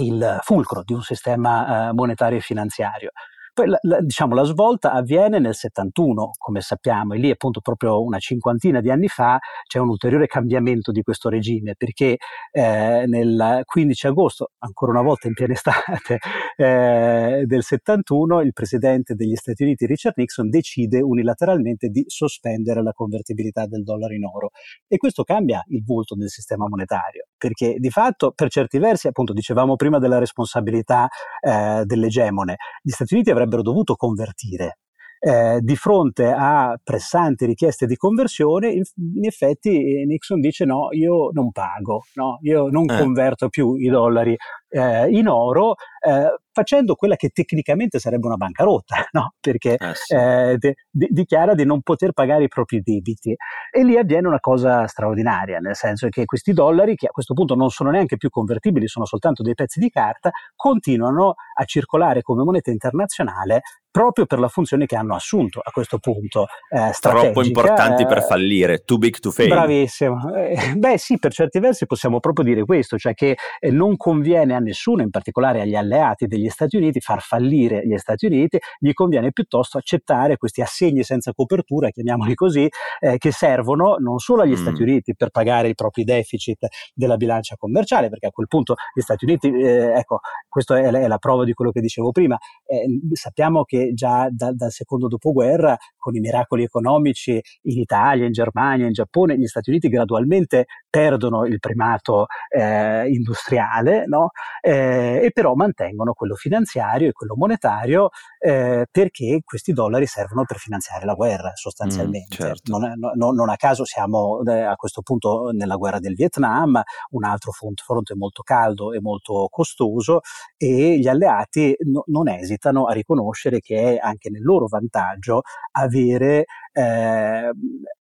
il 0.00 0.38
fulcro 0.42 0.82
di 0.82 0.94
un 0.94 1.02
sistema 1.02 1.90
eh, 1.90 1.92
monetario 1.92 2.38
e 2.38 2.40
finanziario. 2.40 3.10
Poi 3.54 3.66
la, 3.66 3.76
la, 3.82 4.00
diciamo, 4.00 4.34
la 4.34 4.44
svolta 4.44 4.92
avviene 4.92 5.38
nel 5.38 5.54
71, 5.54 6.30
come 6.38 6.62
sappiamo, 6.62 7.12
e 7.12 7.18
lì 7.18 7.30
appunto 7.30 7.60
proprio 7.60 8.02
una 8.02 8.18
cinquantina 8.18 8.80
di 8.80 8.90
anni 8.90 9.08
fa 9.08 9.38
c'è 9.66 9.78
un 9.78 9.90
ulteriore 9.90 10.26
cambiamento 10.26 10.90
di 10.90 11.02
questo 11.02 11.28
regime, 11.28 11.74
perché 11.76 12.16
eh, 12.50 13.04
nel 13.06 13.60
15 13.62 14.06
agosto, 14.06 14.52
ancora 14.60 14.92
una 14.92 15.02
volta 15.02 15.28
in 15.28 15.34
piena 15.34 15.52
estate 15.52 16.18
eh, 16.56 17.42
del 17.44 17.62
71, 17.62 18.40
il 18.40 18.54
presidente 18.54 19.14
degli 19.14 19.34
Stati 19.34 19.64
Uniti 19.64 19.84
Richard 19.84 20.14
Nixon 20.16 20.48
decide 20.48 21.02
unilateralmente 21.02 21.88
di 21.88 22.04
sospendere 22.06 22.82
la 22.82 22.92
convertibilità 22.92 23.66
del 23.66 23.82
dollaro 23.82 24.14
in 24.14 24.24
oro. 24.24 24.52
E 24.88 24.96
questo 24.96 25.24
cambia 25.24 25.62
il 25.68 25.84
volto 25.84 26.14
del 26.14 26.30
sistema 26.30 26.66
monetario, 26.68 27.26
perché 27.36 27.74
di 27.76 27.90
fatto 27.90 28.32
per 28.34 28.48
certi 28.48 28.78
versi, 28.78 29.08
appunto 29.08 29.34
dicevamo 29.34 29.76
prima 29.76 29.98
della 29.98 30.18
responsabilità 30.18 31.06
eh, 31.42 31.82
dell'egemone, 31.84 32.56
gli 32.80 32.90
Stati 32.90 33.12
Uniti 33.12 33.28
avrebbero 33.28 33.40
avrebbero 33.42 33.62
dovuto 33.62 33.94
convertire. 33.94 34.78
Eh, 35.24 35.60
di 35.60 35.76
fronte 35.76 36.34
a 36.36 36.76
pressanti 36.82 37.46
richieste 37.46 37.86
di 37.86 37.94
conversione, 37.94 38.72
in, 38.72 38.82
in, 39.14 39.24
effetti 39.24 40.04
Nixon 40.04 40.40
dice 40.40 40.64
no, 40.64 40.88
io 40.90 41.30
non 41.32 41.52
pago, 41.52 42.02
no, 42.14 42.38
io 42.42 42.68
non 42.68 42.90
eh. 42.90 42.98
converto 42.98 43.48
più 43.48 43.76
i 43.76 43.88
dollari 43.88 44.36
eh, 44.72 45.08
in 45.10 45.28
oro, 45.28 45.74
eh, 46.00 46.34
facendo 46.50 46.94
quella 46.94 47.16
che 47.16 47.28
tecnicamente 47.28 47.98
sarebbe 47.98 48.26
una 48.26 48.36
bancarotta, 48.36 49.06
no? 49.12 49.34
perché 49.40 49.76
eh 49.76 49.94
sì. 49.94 50.14
eh, 50.14 50.56
de- 50.58 50.74
de- 50.90 51.08
dichiara 51.10 51.54
di 51.54 51.64
non 51.64 51.82
poter 51.82 52.12
pagare 52.12 52.44
i 52.44 52.48
propri 52.48 52.80
debiti. 52.80 53.34
E 53.70 53.84
lì 53.84 53.96
avviene 53.96 54.28
una 54.28 54.40
cosa 54.40 54.86
straordinaria, 54.86 55.58
nel 55.58 55.76
senso 55.76 56.08
che 56.08 56.24
questi 56.24 56.52
dollari, 56.52 56.96
che 56.96 57.06
a 57.06 57.10
questo 57.10 57.34
punto 57.34 57.54
non 57.54 57.68
sono 57.68 57.90
neanche 57.90 58.16
più 58.16 58.30
convertibili, 58.30 58.88
sono 58.88 59.04
soltanto 59.04 59.42
dei 59.42 59.54
pezzi 59.54 59.78
di 59.78 59.90
carta, 59.90 60.30
continuano 60.56 61.34
a 61.54 61.64
circolare 61.64 62.22
come 62.22 62.42
moneta 62.42 62.70
internazionale 62.70 63.60
proprio 63.92 64.24
per 64.24 64.38
la 64.40 64.48
funzione 64.48 64.86
che 64.86 64.96
hanno 64.96 65.14
assunto 65.14 65.60
a 65.62 65.70
questo 65.70 65.98
punto. 65.98 66.46
Eh, 66.70 66.92
Troppo 66.98 67.44
importanti 67.44 68.06
per 68.06 68.18
eh, 68.18 68.22
fallire, 68.22 68.78
too 68.84 68.96
big 68.96 69.18
to 69.18 69.30
fail. 69.30 69.50
Bravissimo. 69.50 70.34
Eh, 70.34 70.72
beh 70.74 70.96
sì, 70.96 71.18
per 71.18 71.32
certi 71.32 71.60
versi 71.60 71.84
possiamo 71.84 72.18
proprio 72.18 72.46
dire 72.46 72.64
questo, 72.64 72.96
cioè 72.96 73.12
che 73.12 73.36
non 73.70 73.96
conviene 73.96 74.56
a 74.56 74.60
nessuno, 74.62 75.02
in 75.02 75.10
particolare 75.10 75.60
agli 75.60 75.74
alleati 75.74 76.26
degli 76.26 76.48
Stati 76.48 76.76
Uniti, 76.76 77.00
far 77.00 77.20
fallire 77.20 77.86
gli 77.86 77.96
Stati 77.98 78.26
Uniti, 78.26 78.58
gli 78.78 78.92
conviene 78.92 79.32
piuttosto 79.32 79.78
accettare 79.78 80.36
questi 80.36 80.62
assegni 80.62 81.02
senza 81.02 81.32
copertura, 81.32 81.90
chiamiamoli 81.90 82.34
così, 82.34 82.68
eh, 83.00 83.18
che 83.18 83.32
servono 83.32 83.96
non 83.98 84.18
solo 84.18 84.42
agli 84.42 84.52
mm. 84.52 84.54
Stati 84.54 84.82
Uniti 84.82 85.14
per 85.14 85.30
pagare 85.30 85.68
i 85.68 85.74
propri 85.74 86.04
deficit 86.04 86.66
della 86.94 87.16
bilancia 87.16 87.56
commerciale, 87.56 88.08
perché 88.08 88.26
a 88.26 88.30
quel 88.30 88.46
punto 88.46 88.74
gli 88.94 89.00
Stati 89.00 89.24
Uniti, 89.24 89.48
eh, 89.48 89.92
ecco, 89.98 90.20
questa 90.48 90.78
è, 90.78 90.84
è, 90.84 91.06
la 91.06 91.18
prova 91.18 91.44
di 91.44 91.52
quello 91.52 91.70
che 91.70 91.80
dicevo 91.80 92.12
prima, 92.12 92.38
eh, 92.66 92.84
sappiamo 93.12 93.64
che 93.64 93.92
già 93.94 94.28
da, 94.30 94.52
dal 94.52 94.70
secondo 94.70 95.08
dopoguerra, 95.08 95.76
con 95.96 96.14
i 96.14 96.20
miracoli 96.20 96.64
economici 96.64 97.40
in 97.62 97.78
Italia, 97.78 98.26
in 98.26 98.32
Germania, 98.32 98.86
in 98.86 98.92
Giappone, 98.92 99.38
gli 99.38 99.46
Stati 99.46 99.70
Uniti 99.70 99.88
gradualmente 99.88 100.66
perdono 100.88 101.44
il 101.46 101.58
primato 101.58 102.26
eh, 102.48 103.08
industriale, 103.08 104.04
no? 104.06 104.30
Eh, 104.60 105.20
e 105.22 105.30
però 105.32 105.54
mantengono 105.54 106.12
quello 106.12 106.34
finanziario 106.34 107.08
e 107.08 107.12
quello 107.12 107.34
monetario 107.36 108.10
eh, 108.38 108.86
perché 108.90 109.40
questi 109.44 109.72
dollari 109.72 110.06
servono 110.06 110.44
per 110.44 110.58
finanziare 110.58 111.04
la 111.04 111.14
guerra 111.14 111.52
sostanzialmente. 111.54 112.36
Mm, 112.36 112.46
certo. 112.46 112.78
non, 112.78 112.94
non, 113.14 113.34
non, 113.34 113.48
a 113.48 113.56
caso 113.56 113.84
siamo 113.84 114.42
eh, 114.44 114.60
a 114.60 114.76
questo 114.76 115.02
punto 115.02 115.50
nella 115.52 115.76
guerra 115.76 115.98
del 115.98 116.14
Vietnam, 116.14 116.80
un 117.10 117.24
altro 117.24 117.52
fronte, 117.52 117.82
fronte 117.84 118.14
molto 118.14 118.42
caldo 118.42 118.92
e 118.92 119.00
molto 119.00 119.48
costoso 119.50 120.20
e 120.56 120.98
gli 120.98 121.08
alleati 121.08 121.74
no, 121.80 122.04
non 122.06 122.28
esitano 122.28 122.86
a 122.86 122.92
riconoscere 122.92 123.60
che 123.60 123.94
è 123.94 123.98
anche 124.00 124.30
nel 124.30 124.42
loro 124.42 124.66
vantaggio 124.66 125.42
avere 125.72 126.46
eh, 126.72 127.50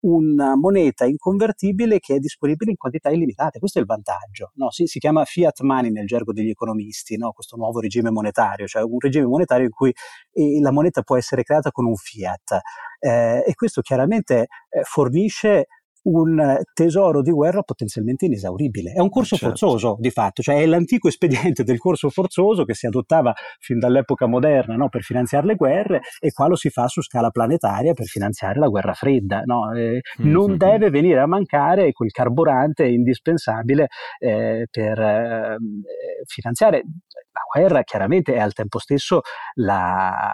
una 0.02 0.56
moneta 0.56 1.06
inconvertibile 1.06 2.00
che 2.00 2.16
è 2.16 2.20
disponibile 2.20 2.72
in 2.72 2.78
quantità 2.78 3.10
illimitate. 3.10 3.60
Questo 3.60 3.80
è 3.80 3.82
il 3.82 3.88
vantaggio. 3.88 4.52
No? 4.56 4.70
Si, 4.72 4.86
si, 4.88 5.00
chiama 5.00 5.24
fiat 5.26 5.62
money 5.62 5.92
nel 5.92 6.06
gergo 6.06 6.34
degli 6.34 6.50
economisti, 6.50 7.18
no? 7.18 7.32
questo 7.32 7.56
nuovo 7.56 7.80
regime 7.80 8.12
monetario, 8.12 8.68
cioè 8.68 8.84
un 8.84 9.00
regime 9.00 9.26
monetario 9.26 9.66
in 9.66 9.72
cui 9.72 9.94
eh, 10.34 10.60
la 10.62 10.72
moneta 10.72 11.02
può 11.02 11.18
essere 11.18 11.44
creata 11.44 11.72
con 11.72 11.86
un 11.86 11.96
fiat. 11.96 12.60
Eh, 13.00 13.44
e 13.46 13.54
questo 13.56 13.82
chiaramente 13.82 14.48
eh, 14.70 14.82
fornisce 14.84 15.68
un 16.06 16.60
tesoro 16.74 17.22
di 17.22 17.32
guerra 17.32 17.62
potenzialmente 17.62 18.26
inesauribile. 18.26 18.92
È 18.92 19.00
un 19.00 19.10
corso 19.10 19.36
certo. 19.36 19.56
forzoso 19.56 19.98
di 20.00 20.10
fatto, 20.10 20.42
cioè 20.42 20.58
è 20.58 20.66
l'antico 20.66 21.08
espediente 21.08 21.64
del 21.64 21.78
corso 21.78 22.10
forzoso 22.10 22.64
che 22.64 22.74
si 22.74 22.86
adottava 22.86 23.34
fin 23.60 23.80
dall'epoca 23.80 24.28
moderna 24.28 24.76
no, 24.76 24.90
per 24.90 25.02
finanziare 25.02 25.48
le 25.48 25.56
guerre 25.56 26.02
e 26.20 26.32
qua 26.32 26.48
lo 26.48 26.56
si 26.56 26.70
fa 26.70 26.88
su 26.88 27.02
scala 27.02 27.30
planetaria 27.30 27.94
per 27.94 28.06
finanziare 28.06 28.60
la 28.60 28.68
guerra 28.68 28.94
fredda. 28.94 29.42
No? 29.46 29.72
Eh, 29.74 30.02
mm-hmm. 30.22 30.32
Non 30.32 30.58
deve 30.58 30.90
venire 30.90 31.20
a 31.20 31.28
mancare 31.28 31.92
quel 31.92 32.12
carburante 32.12 32.86
indispensabile 32.86 33.88
eh, 34.20 34.68
per 34.70 35.00
eh, 35.00 35.58
finanziare 36.26 36.84
la 37.32 37.42
guerra 37.54 37.84
chiaramente 37.84 38.34
e 38.34 38.40
al 38.40 38.54
tempo 38.54 38.80
stesso 38.80 39.22
la 39.56 40.34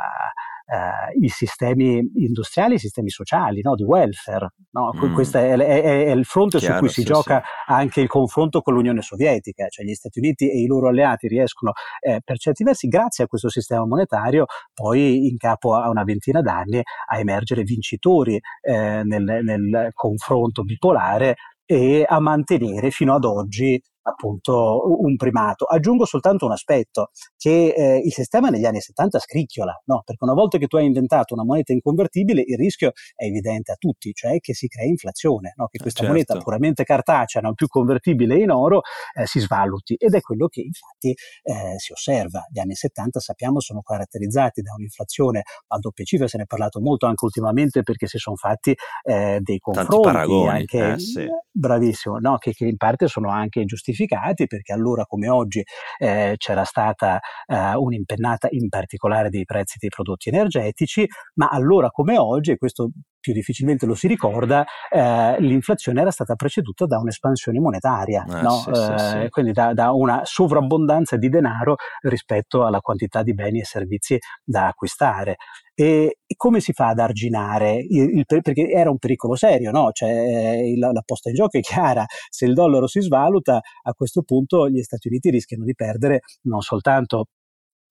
i 1.19 1.29
sistemi 1.29 2.11
industriali, 2.15 2.75
i 2.75 2.79
sistemi 2.79 3.09
sociali, 3.09 3.61
no? 3.61 3.75
di 3.75 3.83
welfare. 3.83 4.53
No? 4.71 4.91
Mm. 4.95 5.13
Questo 5.13 5.37
è, 5.37 5.51
è, 5.51 5.81
è, 6.05 6.11
il 6.11 6.25
fronte 6.25 6.59
Chiaro, 6.59 6.75
su 6.75 6.79
cui 6.79 6.89
si 6.89 7.01
sì, 7.01 7.07
gioca 7.07 7.41
sì. 7.43 7.71
anche 7.71 8.01
il 8.01 8.07
confronto 8.07 8.61
con 8.61 8.73
l'Unione 8.73 9.01
Sovietica, 9.01 9.67
cioè 9.67 9.85
gli 9.85 9.93
Stati 9.93 10.19
Uniti 10.19 10.49
e 10.49 10.61
i 10.61 10.67
loro 10.67 10.87
alleati 10.87 11.27
riescono 11.27 11.73
eh, 11.99 12.21
per 12.23 12.37
certi 12.37 12.63
versi, 12.63 12.87
grazie 12.87 13.25
a 13.25 13.27
questo 13.27 13.49
sistema 13.49 13.85
monetario, 13.85 14.45
poi 14.73 15.27
in 15.27 15.37
capo 15.37 15.75
a 15.75 15.89
una 15.89 16.03
ventina 16.03 16.41
d'anni 16.41 16.81
a 17.09 17.19
emergere 17.19 17.63
vincitori 17.63 18.39
eh, 18.61 19.01
nel, 19.03 19.41
nel 19.43 19.89
confronto 19.93 20.63
bipolare 20.63 21.35
e 21.65 22.05
a 22.07 22.19
mantenere 22.19 22.91
fino 22.91 23.13
ad 23.15 23.23
oggi 23.23 23.81
appunto 24.03 24.81
un 24.99 25.15
primato. 25.15 25.65
Aggiungo 25.65 26.05
soltanto 26.05 26.45
un 26.45 26.51
aspetto, 26.51 27.11
che 27.37 27.73
eh, 27.75 27.97
il 27.97 28.11
sistema 28.11 28.49
negli 28.49 28.65
anni 28.65 28.81
70 28.81 29.19
scricchiola, 29.19 29.81
no? 29.85 30.01
perché 30.03 30.23
una 30.23 30.33
volta 30.33 30.57
che 30.57 30.67
tu 30.67 30.77
hai 30.77 30.85
inventato 30.85 31.33
una 31.33 31.43
moneta 31.43 31.73
inconvertibile 31.73 32.41
il 32.45 32.57
rischio 32.57 32.91
è 33.15 33.25
evidente 33.25 33.71
a 33.71 33.75
tutti, 33.75 34.11
cioè 34.13 34.39
che 34.39 34.53
si 34.53 34.67
crea 34.67 34.85
inflazione, 34.85 35.53
no? 35.55 35.67
che 35.67 35.77
eh, 35.77 35.81
questa 35.81 36.01
certo. 36.01 36.13
moneta 36.13 36.37
puramente 36.39 36.83
cartacea, 36.83 37.41
non 37.41 37.53
più 37.53 37.67
convertibile 37.67 38.37
in 38.37 38.49
oro, 38.49 38.81
eh, 39.13 39.25
si 39.25 39.39
svaluti 39.39 39.95
ed 39.97 40.13
è 40.13 40.21
quello 40.21 40.47
che 40.47 40.61
infatti 40.61 41.15
eh, 41.43 41.77
si 41.77 41.91
osserva. 41.91 42.45
Gli 42.51 42.59
anni 42.59 42.75
70 42.75 43.19
sappiamo 43.19 43.59
sono 43.59 43.81
caratterizzati 43.81 44.61
da 44.61 44.73
un'inflazione 44.75 45.43
a 45.67 45.77
doppia 45.77 46.05
cifra, 46.05 46.27
se 46.27 46.37
ne 46.37 46.43
è 46.43 46.45
parlato 46.47 46.79
molto 46.79 47.05
anche 47.05 47.25
ultimamente 47.25 47.83
perché 47.83 48.07
si 48.07 48.17
sono 48.17 48.35
fatti 48.35 48.75
eh, 49.03 49.39
dei 49.41 49.59
confronti, 49.59 50.47
anche, 50.47 50.93
eh, 50.93 50.99
sì. 50.99 51.27
bravissimo, 51.51 52.17
no? 52.17 52.37
che, 52.37 52.53
che 52.53 52.65
in 52.65 52.77
parte 52.77 53.07
sono 53.07 53.29
anche 53.29 53.63
giustificati 53.65 53.90
giustificati 53.91 54.47
perché 54.47 54.73
allora 54.73 55.05
come 55.05 55.29
oggi 55.29 55.63
eh, 55.97 56.35
c'era 56.37 56.63
stata 56.63 57.19
eh, 57.45 57.75
un'impennata 57.75 58.47
in 58.51 58.69
particolare 58.69 59.29
dei 59.29 59.45
prezzi 59.45 59.77
dei 59.79 59.89
prodotti 59.89 60.29
energetici, 60.29 61.05
ma 61.35 61.49
allora 61.49 61.89
come 61.91 62.17
oggi, 62.17 62.51
e 62.51 62.57
questo 62.57 62.89
più 63.21 63.31
difficilmente 63.31 63.85
lo 63.85 63.95
si 63.95 64.07
ricorda, 64.07 64.65
eh, 64.89 65.39
l'inflazione 65.39 66.01
era 66.01 66.11
stata 66.11 66.35
preceduta 66.35 66.85
da 66.85 66.97
un'espansione 66.97 67.59
monetaria, 67.59 68.25
eh, 68.27 68.41
no? 68.41 68.49
sì, 68.49 68.71
sì, 68.73 68.93
sì. 68.97 69.17
Eh, 69.17 69.29
quindi 69.29 69.53
da, 69.53 69.73
da, 69.73 69.91
una 69.91 70.21
sovrabbondanza 70.25 71.15
di 71.15 71.29
denaro 71.29 71.75
rispetto 72.01 72.65
alla 72.65 72.81
quantità 72.81 73.23
di 73.23 73.33
beni 73.33 73.61
e 73.61 73.65
servizi 73.65 74.17
da 74.43 74.67
acquistare. 74.67 75.37
E, 75.73 76.17
e 76.25 76.35
come 76.35 76.59
si 76.59 76.73
fa 76.73 76.87
ad 76.87 76.99
arginare? 76.99 77.75
Il, 77.75 78.17
il, 78.17 78.25
perché 78.25 78.69
era 78.69 78.89
un 78.89 78.97
pericolo 78.97 79.35
serio, 79.35 79.71
no? 79.71 79.91
Cioè, 79.91 80.09
il, 80.09 80.79
la 80.79 81.01
posta 81.05 81.29
in 81.29 81.35
gioco 81.35 81.57
è 81.57 81.61
chiara, 81.61 82.05
se 82.29 82.45
il 82.45 82.53
dollaro 82.53 82.87
si 82.87 83.01
svaluta, 83.01 83.61
a 83.83 83.93
questo 83.93 84.23
punto 84.23 84.67
gli 84.69 84.81
Stati 84.81 85.07
Uniti 85.07 85.29
rischiano 85.29 85.63
di 85.63 85.73
perdere 85.73 86.21
non 86.43 86.61
soltanto 86.61 87.27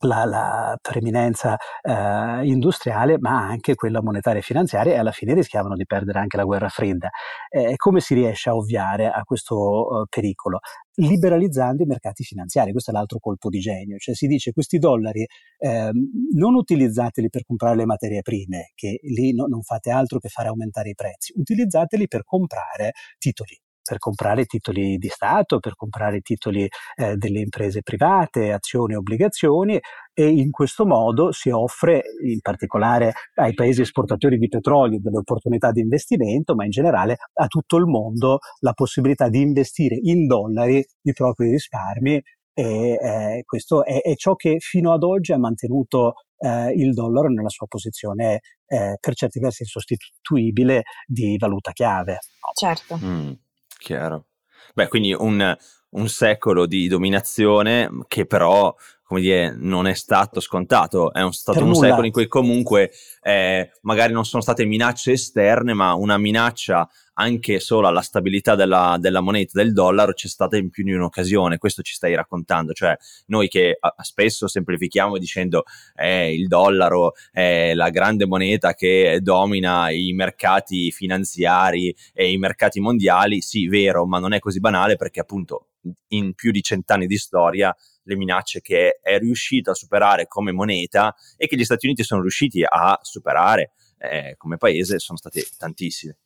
la, 0.01 0.25
la 0.25 0.79
preminenza 0.81 1.57
eh, 1.83 2.45
industriale, 2.45 3.19
ma 3.19 3.47
anche 3.47 3.75
quella 3.75 4.03
monetaria 4.03 4.41
e 4.41 4.43
finanziaria, 4.43 4.95
e 4.95 4.99
alla 4.99 5.13
fine 5.13 5.35
rischiavano 5.35 5.77
di 5.77 5.87
perdere 5.87 6.19
anche 6.19 6.37
la 6.37 6.45
guerra 6.45 6.69
fredda. 6.69 7.11
Eh, 7.49 7.77
come 7.77 8.01
si 8.01 8.15
riesce 8.15 8.51
a 8.51 8.55
ovviare 8.55 9.09
a 9.09 9.23
questo 9.23 10.03
eh, 10.03 10.07
pericolo? 10.09 10.61
Liberalizzando 10.95 11.83
i 11.83 11.87
mercati 11.87 12.25
finanziari, 12.25 12.73
questo 12.73 12.91
è 12.91 12.95
l'altro 12.95 13.19
colpo 13.19 13.49
di 13.49 13.61
genio, 13.61 13.97
cioè 13.99 14.15
si 14.15 14.27
dice 14.27 14.53
questi 14.53 14.79
dollari 14.79 15.27
ehm, 15.59 16.11
non 16.35 16.55
utilizzateli 16.55 17.31
per 17.31 17.45
comprare 17.45 17.77
le 17.77 17.87
materie 17.87 18.23
prime, 18.23 18.73
che 18.75 19.01
lì 19.03 19.35
no, 19.35 19.47
non 19.47 19.63
fate 19.63 19.91
altro 19.91 20.19
che 20.19 20.29
fare 20.29 20.49
aumentare 20.49 20.91
i 20.91 20.95
prezzi, 20.95 21.33
utilizzateli 21.37 22.07
per 22.09 22.25
comprare 22.25 22.93
titoli 23.19 23.59
per 23.91 23.99
comprare 23.99 24.45
titoli 24.45 24.99
di 24.99 25.09
Stato, 25.09 25.59
per 25.59 25.75
comprare 25.75 26.21
titoli 26.21 26.69
eh, 26.95 27.17
delle 27.17 27.41
imprese 27.41 27.83
private, 27.83 28.53
azioni 28.53 28.93
e 28.93 28.97
obbligazioni 28.97 29.81
e 30.15 30.29
in 30.29 30.53
questo 30.53 30.87
modo 30.87 31.33
si 31.33 31.51
offre 31.51 32.01
in 32.25 32.39
particolare 32.41 33.15
ai 33.35 33.53
paesi 33.53 33.81
esportatori 33.81 34.39
di 34.39 34.47
petrolio 34.47 35.01
delle 35.01 35.17
opportunità 35.17 35.73
di 35.73 35.81
investimento, 35.81 36.55
ma 36.55 36.63
in 36.63 36.71
generale 36.71 37.17
a 37.33 37.47
tutto 37.49 37.79
il 37.79 37.87
mondo 37.87 38.39
la 38.61 38.75
possibilità 38.75 39.29
di 39.29 39.41
investire 39.41 39.99
in 40.01 40.29
dollari 40.29 40.85
i 41.03 41.13
propri 41.13 41.51
risparmi 41.51 42.23
e 42.53 42.93
eh, 42.93 43.43
questo 43.45 43.85
è, 43.85 44.03
è, 44.03 44.15
ciò 44.15 44.37
che 44.37 44.59
fino 44.61 44.93
ad 44.93 45.03
oggi 45.03 45.33
ha 45.33 45.39
mantenuto 45.39 46.15
eh, 46.39 46.71
il 46.75 46.93
dollaro 46.93 47.27
nella 47.29 47.49
sua 47.49 47.67
posizione 47.67 48.41
eh, 48.67 48.99
per 49.01 49.15
certi 49.15 49.41
versi 49.41 49.63
insostituibile 49.63 50.83
di 51.07 51.37
valuta 51.39 51.73
chiave. 51.73 52.19
Certo. 52.55 52.97
Mm. 53.03 53.33
Chiaro. 53.81 54.27
Beh, 54.75 54.89
quindi 54.89 55.15
un, 55.15 55.57
un 55.91 56.09
secolo 56.09 56.67
di 56.67 56.87
dominazione 56.87 57.89
che 58.09 58.27
però 58.27 58.75
come 59.11 59.23
dire, 59.23 59.57
non 59.57 59.89
è 59.89 59.95
stato 59.95 60.39
scontato, 60.39 61.13
è 61.13 61.21
un, 61.21 61.33
stato 61.33 61.65
un 61.65 61.75
secolo 61.75 62.07
in 62.07 62.13
cui 62.13 62.29
comunque 62.29 62.93
eh, 63.23 63.73
magari 63.81 64.13
non 64.13 64.25
sono 64.25 64.41
state 64.41 64.65
minacce 64.65 65.11
esterne, 65.11 65.75
ma 65.75 65.95
una 65.95 66.17
minaccia 66.17 66.89
anche 67.15 67.59
solo 67.59 67.89
alla 67.89 68.03
stabilità 68.03 68.55
della, 68.55 68.99
della, 69.01 69.21
moneta, 69.21 69.61
del 69.61 69.73
dollaro, 69.73 70.13
c'è 70.13 70.29
stata 70.29 70.57
in 70.57 70.71
più 70.71 70.85
di 70.85 70.93
un'occasione. 70.93 71.59
Questo 71.59 71.83
ci 71.83 71.93
stai 71.93 72.15
raccontando. 72.15 72.73
Cioè, 72.73 72.97
noi 73.27 73.49
che 73.49 73.77
a, 73.81 73.93
spesso 73.99 74.47
semplifichiamo 74.47 75.19
dicendo 75.19 75.65
eh, 75.97 76.33
il 76.33 76.47
dollaro 76.47 77.15
è 77.33 77.75
la 77.75 77.91
grande 77.91 78.27
moneta 78.27 78.75
che 78.75 79.19
domina 79.21 79.91
i 79.91 80.13
mercati 80.13 80.93
finanziari 80.93 81.93
e 82.15 82.31
i 82.31 82.39
mercati 82.39 82.79
mondiali, 82.79 83.41
sì, 83.41 83.67
vero, 83.67 84.07
ma 84.07 84.21
non 84.21 84.35
è 84.35 84.39
così 84.39 84.61
banale 84.61 84.95
perché 84.95 85.19
appunto 85.19 85.71
in 86.09 86.35
più 86.35 86.53
di 86.53 86.63
cent'anni 86.63 87.07
di 87.07 87.17
storia 87.17 87.75
le 88.03 88.17
minacce 88.17 88.61
che 88.61 88.99
è 89.03 89.19
riuscito 89.19 89.71
a 89.71 89.75
superare 89.75 90.27
come 90.27 90.53
moneta 90.53 91.15
e 91.37 91.47
che 91.47 91.57
gli 91.57 91.65
Stati 91.65 91.87
Uniti 91.87 92.03
sono 92.03 92.21
riusciti 92.21 92.63
a 92.67 92.99
superare 93.03 93.73
eh, 93.99 94.35
come 94.37 94.57
paese 94.57 94.99
sono 94.99 95.19
state 95.19 95.47
tantissime. 95.57 96.17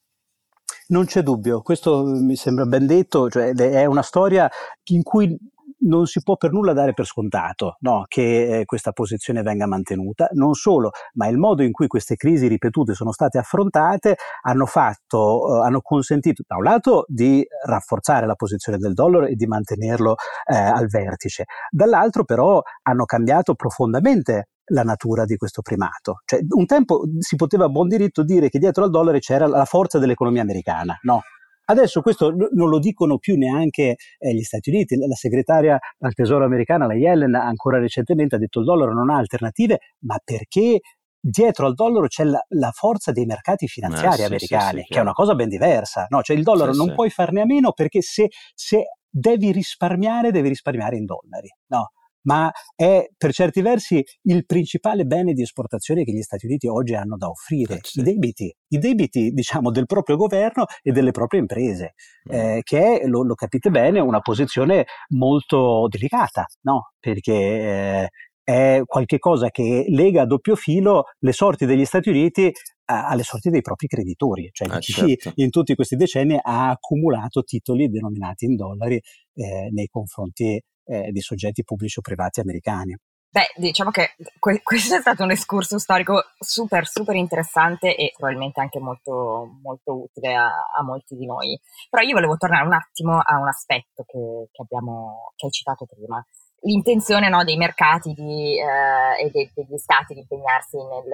Non 0.87 1.07
c'è 1.07 1.23
dubbio, 1.23 1.63
questo 1.63 2.05
mi 2.05 2.37
sembra 2.37 2.67
ben 2.67 2.87
detto, 2.87 3.31
cioè 3.31 3.53
è 3.53 3.85
una 3.87 4.03
storia 4.03 4.51
in 4.91 5.03
cui 5.03 5.37
non 5.85 6.07
si 6.07 6.23
può 6.23 6.37
per 6.37 6.53
nulla 6.53 6.73
dare 6.73 6.93
per 6.93 7.07
scontato 7.07 7.77
no, 7.81 8.05
che 8.07 8.61
eh, 8.61 8.65
questa 8.65 8.93
posizione 8.93 9.43
venga 9.43 9.67
mantenuta. 9.67 10.29
Non 10.33 10.55
solo, 10.55 10.91
ma 11.15 11.27
il 11.29 11.39
modo 11.39 11.63
in 11.63 11.73
cui 11.73 11.87
queste 11.87 12.17
crisi 12.17 12.47
ripetute 12.47 12.95
sono 12.95 13.13
state 13.13 13.39
affrontate 13.39 14.17
hanno, 14.43 14.67
fatto, 14.67 15.63
eh, 15.63 15.67
hanno 15.67 15.81
consentito 15.81 16.43
da 16.47 16.57
un 16.57 16.65
lato 16.65 17.05
di 17.09 17.45
rafforzare 17.67 18.27
la 18.27 18.35
posizione 18.35 18.79
del 18.79 18.95
dollaro 18.95 19.27
e 19.27 19.35
di 19.35 19.47
mantenerlo 19.47 20.17
eh, 20.47 20.57
al 20.57 20.87
vertice, 20.89 21.45
dall'altro 21.71 22.25
però 22.25 22.63
hanno 22.83 23.05
cambiato 23.05 23.55
profondamente 23.55 24.49
la 24.69 24.83
natura 24.83 25.25
di 25.25 25.37
questo 25.37 25.61
primato. 25.61 26.23
Cioè, 26.25 26.41
un 26.49 26.67
tempo 26.67 27.03
si 27.19 27.37
poteva 27.37 27.67
a 27.67 27.69
buon 27.69 27.89
diritto 27.89 28.23
dire 28.23 28.49
che 28.49 28.59
dietro 28.59 28.85
al 28.85 28.91
dollaro 28.91 29.19
c'era 29.19 29.47
la 29.47 29.67
forza 29.67 29.99
dell'economia 29.99 30.43
americana, 30.43 30.99
no? 31.03 31.23
Adesso 31.67 32.03
questo 32.03 32.31
non 32.31 32.69
lo 32.69 32.79
dicono 32.79 33.19
più 33.19 33.37
neanche 33.37 33.97
eh, 34.19 34.35
gli 34.35 34.43
Stati 34.43 34.71
Uniti, 34.71 34.97
la 34.97 35.15
segretaria 35.15 35.79
al 36.01 36.13
Tesoro 36.13 36.45
americana, 36.45 36.87
la 36.87 36.95
Yellen, 36.95 37.35
ancora 37.35 37.79
recentemente 37.79 38.37
ha 38.37 38.39
detto 38.39 38.61
il 38.61 38.67
dollaro 38.67 38.93
non 38.93 39.11
ha 39.11 39.17
alternative, 39.17 39.79
ma 40.01 40.19
perché 40.23 40.81
dietro 41.19 41.67
al 41.67 41.75
dollaro 41.75 42.07
c'è 42.07 42.25
la, 42.25 42.39
la 42.49 42.71
forza 42.71 43.11
dei 43.11 43.25
mercati 43.25 43.67
finanziari 43.67 44.15
eh, 44.15 44.17
sì, 44.17 44.25
americani, 44.25 44.79
sì, 44.81 44.85
sì, 44.87 44.93
che 44.93 44.99
è 44.99 45.03
una 45.03 45.13
cosa 45.13 45.35
ben 45.35 45.49
diversa. 45.49 46.07
No? 46.11 46.21
Cioè 46.23 46.37
il 46.37 46.43
dollaro 46.43 46.75
non 46.75 46.95
puoi 46.95 47.09
farne 47.09 47.41
a 47.41 47.47
meno 47.47 47.73
perché 47.73 48.03
se, 48.03 48.29
se 48.55 48.85
devi 49.09 49.51
risparmiare, 49.51 50.31
devi 50.31 50.49
risparmiare 50.49 50.97
in 50.97 51.07
dollari. 51.07 51.49
No? 51.69 51.93
Ma 52.25 52.51
è 52.75 53.09
per 53.17 53.33
certi 53.33 53.61
versi 53.63 54.05
il 54.23 54.45
principale 54.45 55.05
bene 55.05 55.33
di 55.33 55.43
esportazione 55.43 56.05
che 56.05 56.13
gli 56.13 56.23
Stati 56.23 56.47
Uniti 56.47 56.67
oggi 56.67 56.95
hanno 56.95 57.17
da 57.17 57.29
offrire, 57.29 57.75
eh, 57.77 57.81
i 57.95 58.03
debiti, 58.03 58.55
i 58.69 58.79
debiti 58.79 59.31
diciamo 59.31 59.71
del 59.71 59.87
proprio 59.87 60.17
governo 60.17 60.65
e 60.83 60.93
delle 60.93 61.11
proprie 61.11 61.41
imprese, 61.41 61.95
mm. 62.31 62.35
eh, 62.35 62.61
che 62.63 63.01
è, 63.01 63.07
lo, 63.07 63.23
lo, 63.23 63.35
capite 63.35 63.71
bene, 63.71 64.01
una 64.01 64.21
posizione 64.21 64.87
molto 65.11 65.87
delicata, 65.89 66.47
no? 66.63 66.93
perché 66.99 67.33
eh, 67.33 68.09
è 68.45 68.83
qualcosa 68.85 69.51
che 69.51 69.87
lega 69.89 70.23
a 70.23 70.27
doppio 70.27 70.55
filo 70.55 71.05
le 71.21 71.33
sorti 71.33 71.65
degli 71.65 71.85
Stati 71.87 72.11
Uniti 72.11 72.53
alle 72.87 73.23
sorti 73.23 73.49
dei 73.49 73.63
propri 73.63 73.87
creditori, 73.87 74.51
cioè 74.53 74.69
ah, 74.69 74.79
chi 74.79 74.93
certo. 74.93 75.33
in 75.37 75.49
tutti 75.49 75.75
questi 75.75 75.97
decenni 75.97 76.39
ha 76.41 76.69
accumulato 76.69 77.43
titoli 77.43 77.89
denominati 77.89 78.45
in 78.45 78.57
dollari 78.57 79.01
eh, 79.37 79.71
nei 79.71 79.89
confronti 79.89 80.63
eh, 80.85 81.11
di 81.11 81.21
soggetti 81.21 81.65
pubblici 81.65 81.99
o 81.99 82.03
privati 82.03 82.41
americani. 82.41 82.97
Beh, 83.35 83.51
diciamo 83.57 83.91
che 83.91 84.15
que- 84.39 84.63
questo 84.63 84.95
è 84.95 85.01
stato 85.01 85.25
un 85.25 85.33
escurso 85.33 85.77
storico 85.79 86.23
super, 86.39 86.87
super 86.87 87.17
interessante 87.17 87.97
e 87.97 88.13
probabilmente 88.17 88.61
anche 88.61 88.79
molto, 88.79 89.59
molto 89.61 90.03
utile 90.03 90.37
a, 90.37 90.47
a, 90.47 90.85
molti 90.85 91.17
di 91.17 91.27
noi. 91.27 91.59
Però 91.91 92.01
io 92.01 92.15
volevo 92.15 92.37
tornare 92.37 92.65
un 92.65 92.75
attimo 92.75 93.19
a 93.19 93.41
un 93.41 93.49
aspetto 93.49 94.05
che, 94.07 94.49
che, 94.53 94.63
abbiamo, 94.63 95.33
che 95.35 95.47
hai 95.47 95.53
citato 95.53 95.85
prima. 95.85 96.25
L'intenzione 96.65 97.29
no, 97.29 97.45
dei 97.45 97.57
mercati 97.57 98.13
di, 98.15 98.59
eh, 98.59 99.25
e 99.25 99.31
de- 99.31 99.51
degli 99.55 99.77
stati 99.77 100.15
di 100.15 100.21
impegnarsi 100.21 100.77
nel, 100.79 101.05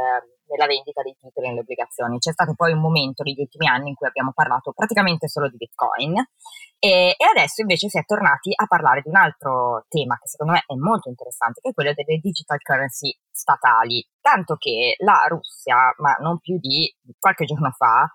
nella 0.47 0.66
vendita 0.66 1.02
dei 1.02 1.16
titoli 1.19 1.47
e 1.47 1.49
delle 1.50 1.61
obbligazioni. 1.61 2.19
C'è 2.19 2.33
stato 2.33 2.54
poi 2.54 2.73
un 2.73 2.80
momento 2.80 3.23
negli 3.23 3.40
ultimi 3.40 3.66
anni 3.66 3.88
in 3.90 3.95
cui 3.95 4.07
abbiamo 4.07 4.33
parlato 4.33 4.73
praticamente 4.73 5.28
solo 5.28 5.49
di 5.49 5.57
Bitcoin 5.57 6.14
e, 6.78 7.14
e, 7.19 7.25
adesso 7.37 7.61
invece 7.61 7.88
si 7.88 7.99
è 7.99 8.04
tornati 8.04 8.52
a 8.54 8.66
parlare 8.66 9.02
di 9.02 9.09
un 9.09 9.16
altro 9.16 9.85
tema 9.88 10.16
che 10.16 10.28
secondo 10.28 10.52
me 10.52 10.62
è 10.66 10.75
molto 10.75 11.09
interessante, 11.09 11.61
che 11.61 11.71
è 11.71 11.75
quello 11.75 11.92
delle 11.95 12.19
digital 12.19 12.59
currency 12.62 13.14
statali. 13.30 14.07
Tanto 14.21 14.57
che 14.57 14.95
la 14.99 15.26
Russia, 15.28 15.95
ma 15.99 16.14
non 16.21 16.38
più 16.38 16.59
di 16.59 16.90
qualche 17.19 17.45
giorno 17.45 17.71
fa, 17.71 18.07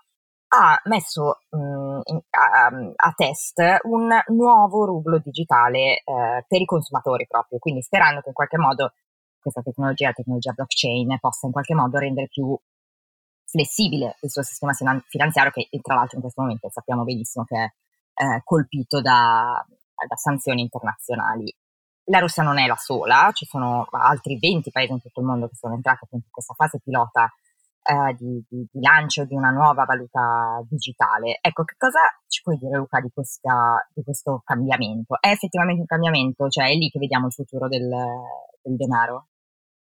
ha 0.48 0.80
messo 0.84 1.40
mh, 1.50 2.00
in, 2.04 2.20
a, 2.30 2.66
a, 2.94 3.12
test 3.16 3.60
un 3.82 4.08
nuovo 4.28 4.84
rublo 4.84 5.18
digitale 5.18 6.02
eh, 6.04 6.44
per 6.46 6.60
i 6.60 6.64
consumatori 6.64 7.26
proprio, 7.26 7.58
quindi 7.58 7.82
sperando 7.82 8.20
che 8.20 8.28
in 8.28 8.34
qualche 8.34 8.58
modo 8.58 8.92
questa 9.40 9.62
tecnologia, 9.62 10.08
la 10.08 10.12
tecnologia 10.12 10.52
blockchain, 10.52 11.18
possa 11.20 11.46
in 11.46 11.52
qualche 11.52 11.74
modo 11.74 11.98
rendere 11.98 12.28
più 12.28 12.58
flessibile 13.44 14.16
il 14.22 14.30
suo 14.30 14.42
sistema 14.42 14.72
finanziario, 14.72 15.50
che 15.52 15.68
tra 15.80 15.94
l'altro 15.94 16.16
in 16.16 16.22
questo 16.22 16.42
momento 16.42 16.68
sappiamo 16.68 17.04
benissimo 17.04 17.44
che 17.44 17.56
è 17.56 18.22
eh, 18.22 18.40
colpito 18.44 19.00
da, 19.00 19.64
da 20.08 20.16
sanzioni 20.16 20.62
internazionali. 20.62 21.54
La 22.08 22.18
Russia 22.18 22.42
non 22.42 22.58
è 22.58 22.66
la 22.66 22.76
sola, 22.76 23.30
ci 23.32 23.46
sono 23.46 23.86
altri 23.90 24.38
20 24.38 24.70
paesi 24.70 24.92
in 24.92 25.00
tutto 25.00 25.20
il 25.20 25.26
mondo 25.26 25.48
che 25.48 25.56
sono 25.56 25.74
entrati 25.74 26.06
in 26.10 26.20
questa 26.30 26.54
fase 26.54 26.80
pilota 26.82 27.32
eh, 27.86 28.14
di, 28.18 28.44
di, 28.48 28.66
di, 28.70 28.80
lancio 28.80 29.24
di 29.24 29.34
una 29.34 29.50
nuova 29.50 29.84
valuta 29.84 30.60
digitale. 30.68 31.38
Ecco, 31.40 31.64
che 31.64 31.74
cosa 31.78 32.00
ci 32.26 32.42
puoi 32.42 32.56
dire 32.56 32.76
Luca 32.76 33.00
di, 33.00 33.10
questa, 33.12 33.86
di 33.94 34.02
questo 34.02 34.42
cambiamento? 34.44 35.16
È 35.20 35.28
effettivamente 35.30 35.80
un 35.80 35.86
cambiamento? 35.86 36.48
Cioè 36.48 36.66
è 36.66 36.74
lì 36.74 36.90
che 36.90 36.98
vediamo 36.98 37.26
il 37.26 37.32
futuro 37.32 37.68
del, 37.68 37.88
del 38.62 38.76
denaro? 38.76 39.28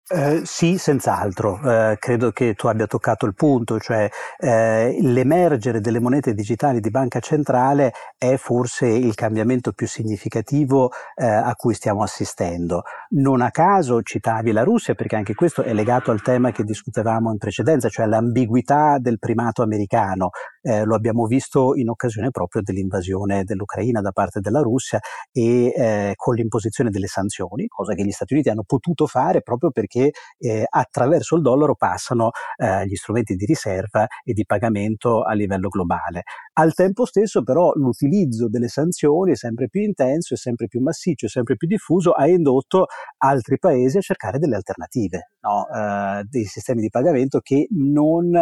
Eh, 0.09 0.41
sì, 0.45 0.77
senz'altro. 0.77 1.59
Eh, 1.91 1.97
credo 1.99 2.31
che 2.31 2.53
tu 2.53 2.67
abbia 2.67 2.87
toccato 2.87 3.25
il 3.25 3.33
punto, 3.35 3.77
cioè 3.77 4.09
eh, 4.37 4.97
l'emergere 5.01 5.81
delle 5.81 5.99
monete 5.99 6.33
digitali 6.33 6.79
di 6.79 6.89
banca 6.89 7.19
centrale 7.19 7.91
è 8.17 8.37
forse 8.37 8.88
il 8.88 9.15
cambiamento 9.15 9.73
più 9.73 9.86
significativo 9.86 10.91
eh, 11.13 11.25
a 11.25 11.53
cui 11.55 11.73
stiamo 11.73 12.03
assistendo. 12.03 12.84
Non 13.10 13.41
a 13.41 13.51
caso 13.51 14.01
citavi 14.01 14.53
la 14.53 14.63
Russia, 14.63 14.93
perché 14.95 15.17
anche 15.17 15.34
questo 15.34 15.62
è 15.62 15.73
legato 15.73 16.12
al 16.12 16.21
tema 16.21 16.51
che 16.51 16.63
discutevamo 16.63 17.29
in 17.32 17.38
precedenza, 17.38 17.89
cioè 17.89 18.05
l'ambiguità 18.05 18.99
del 18.99 19.19
primato 19.19 19.62
americano. 19.62 20.29
Eh, 20.67 20.84
lo 20.84 20.95
abbiamo 20.95 21.27
visto 21.27 21.75
in 21.75 21.88
occasione 21.88 22.30
proprio 22.30 22.62
dell'invasione 22.62 23.45
dell'Ucraina 23.45 24.01
da 24.01 24.12
parte 24.12 24.41
della 24.41 24.60
Russia 24.60 24.99
e 25.32 25.71
eh, 25.73 26.12
con 26.15 26.36
l'imposizione 26.36 26.89
delle 26.89 27.08
sanzioni, 27.08 27.67
cosa 27.67 27.93
che 27.93 28.03
gli 28.03 28.12
Stati 28.12 28.34
Uniti 28.34 28.49
hanno 28.49 28.65
potuto 28.65 29.08
fare 29.08 29.41
proprio 29.41 29.71
perché 29.71 30.12
eh, 30.38 30.65
attraverso 30.69 31.38
il 31.38 31.41
dollaro 31.41 31.75
passano 31.75 32.32
eh, 32.58 32.86
gli 32.86 32.95
strumenti 32.95 33.36
di 33.36 33.45
riserva 33.45 34.08
e 34.25 34.34
di 34.34 34.43
pagamento 34.45 35.23
a 35.23 35.32
livello 35.32 35.69
globale. 35.69 36.23
Al 36.56 36.73
tempo 36.73 37.06
stesso 37.06 37.43
però 37.43 37.71
l'utilizzo 37.75 38.49
delle 38.49 38.67
sanzioni 38.67 39.32
è 39.32 39.36
sempre 39.38 39.69
più 39.69 39.84
intenso, 39.84 40.34
è 40.34 40.38
sempre 40.38 40.67
più 40.67 40.82
massiccio, 40.82 41.27
è 41.27 41.30
sempre 41.30 41.56
più 41.56 41.69
diffuso, 41.69 42.12
ha 42.12 42.27
indotto 42.27 42.88
altri 43.19 43.58
paesi 43.58 43.99
a 43.99 44.01
cercare 44.01 44.38
delle 44.38 44.58
alternative, 44.58 45.32
no? 45.43 45.65
eh, 45.69 46.25
dei 46.30 46.43
sistemi 46.43 46.82
di 46.82 46.89
pagamento 46.89 47.39
che 47.39 47.67
non 47.69 48.34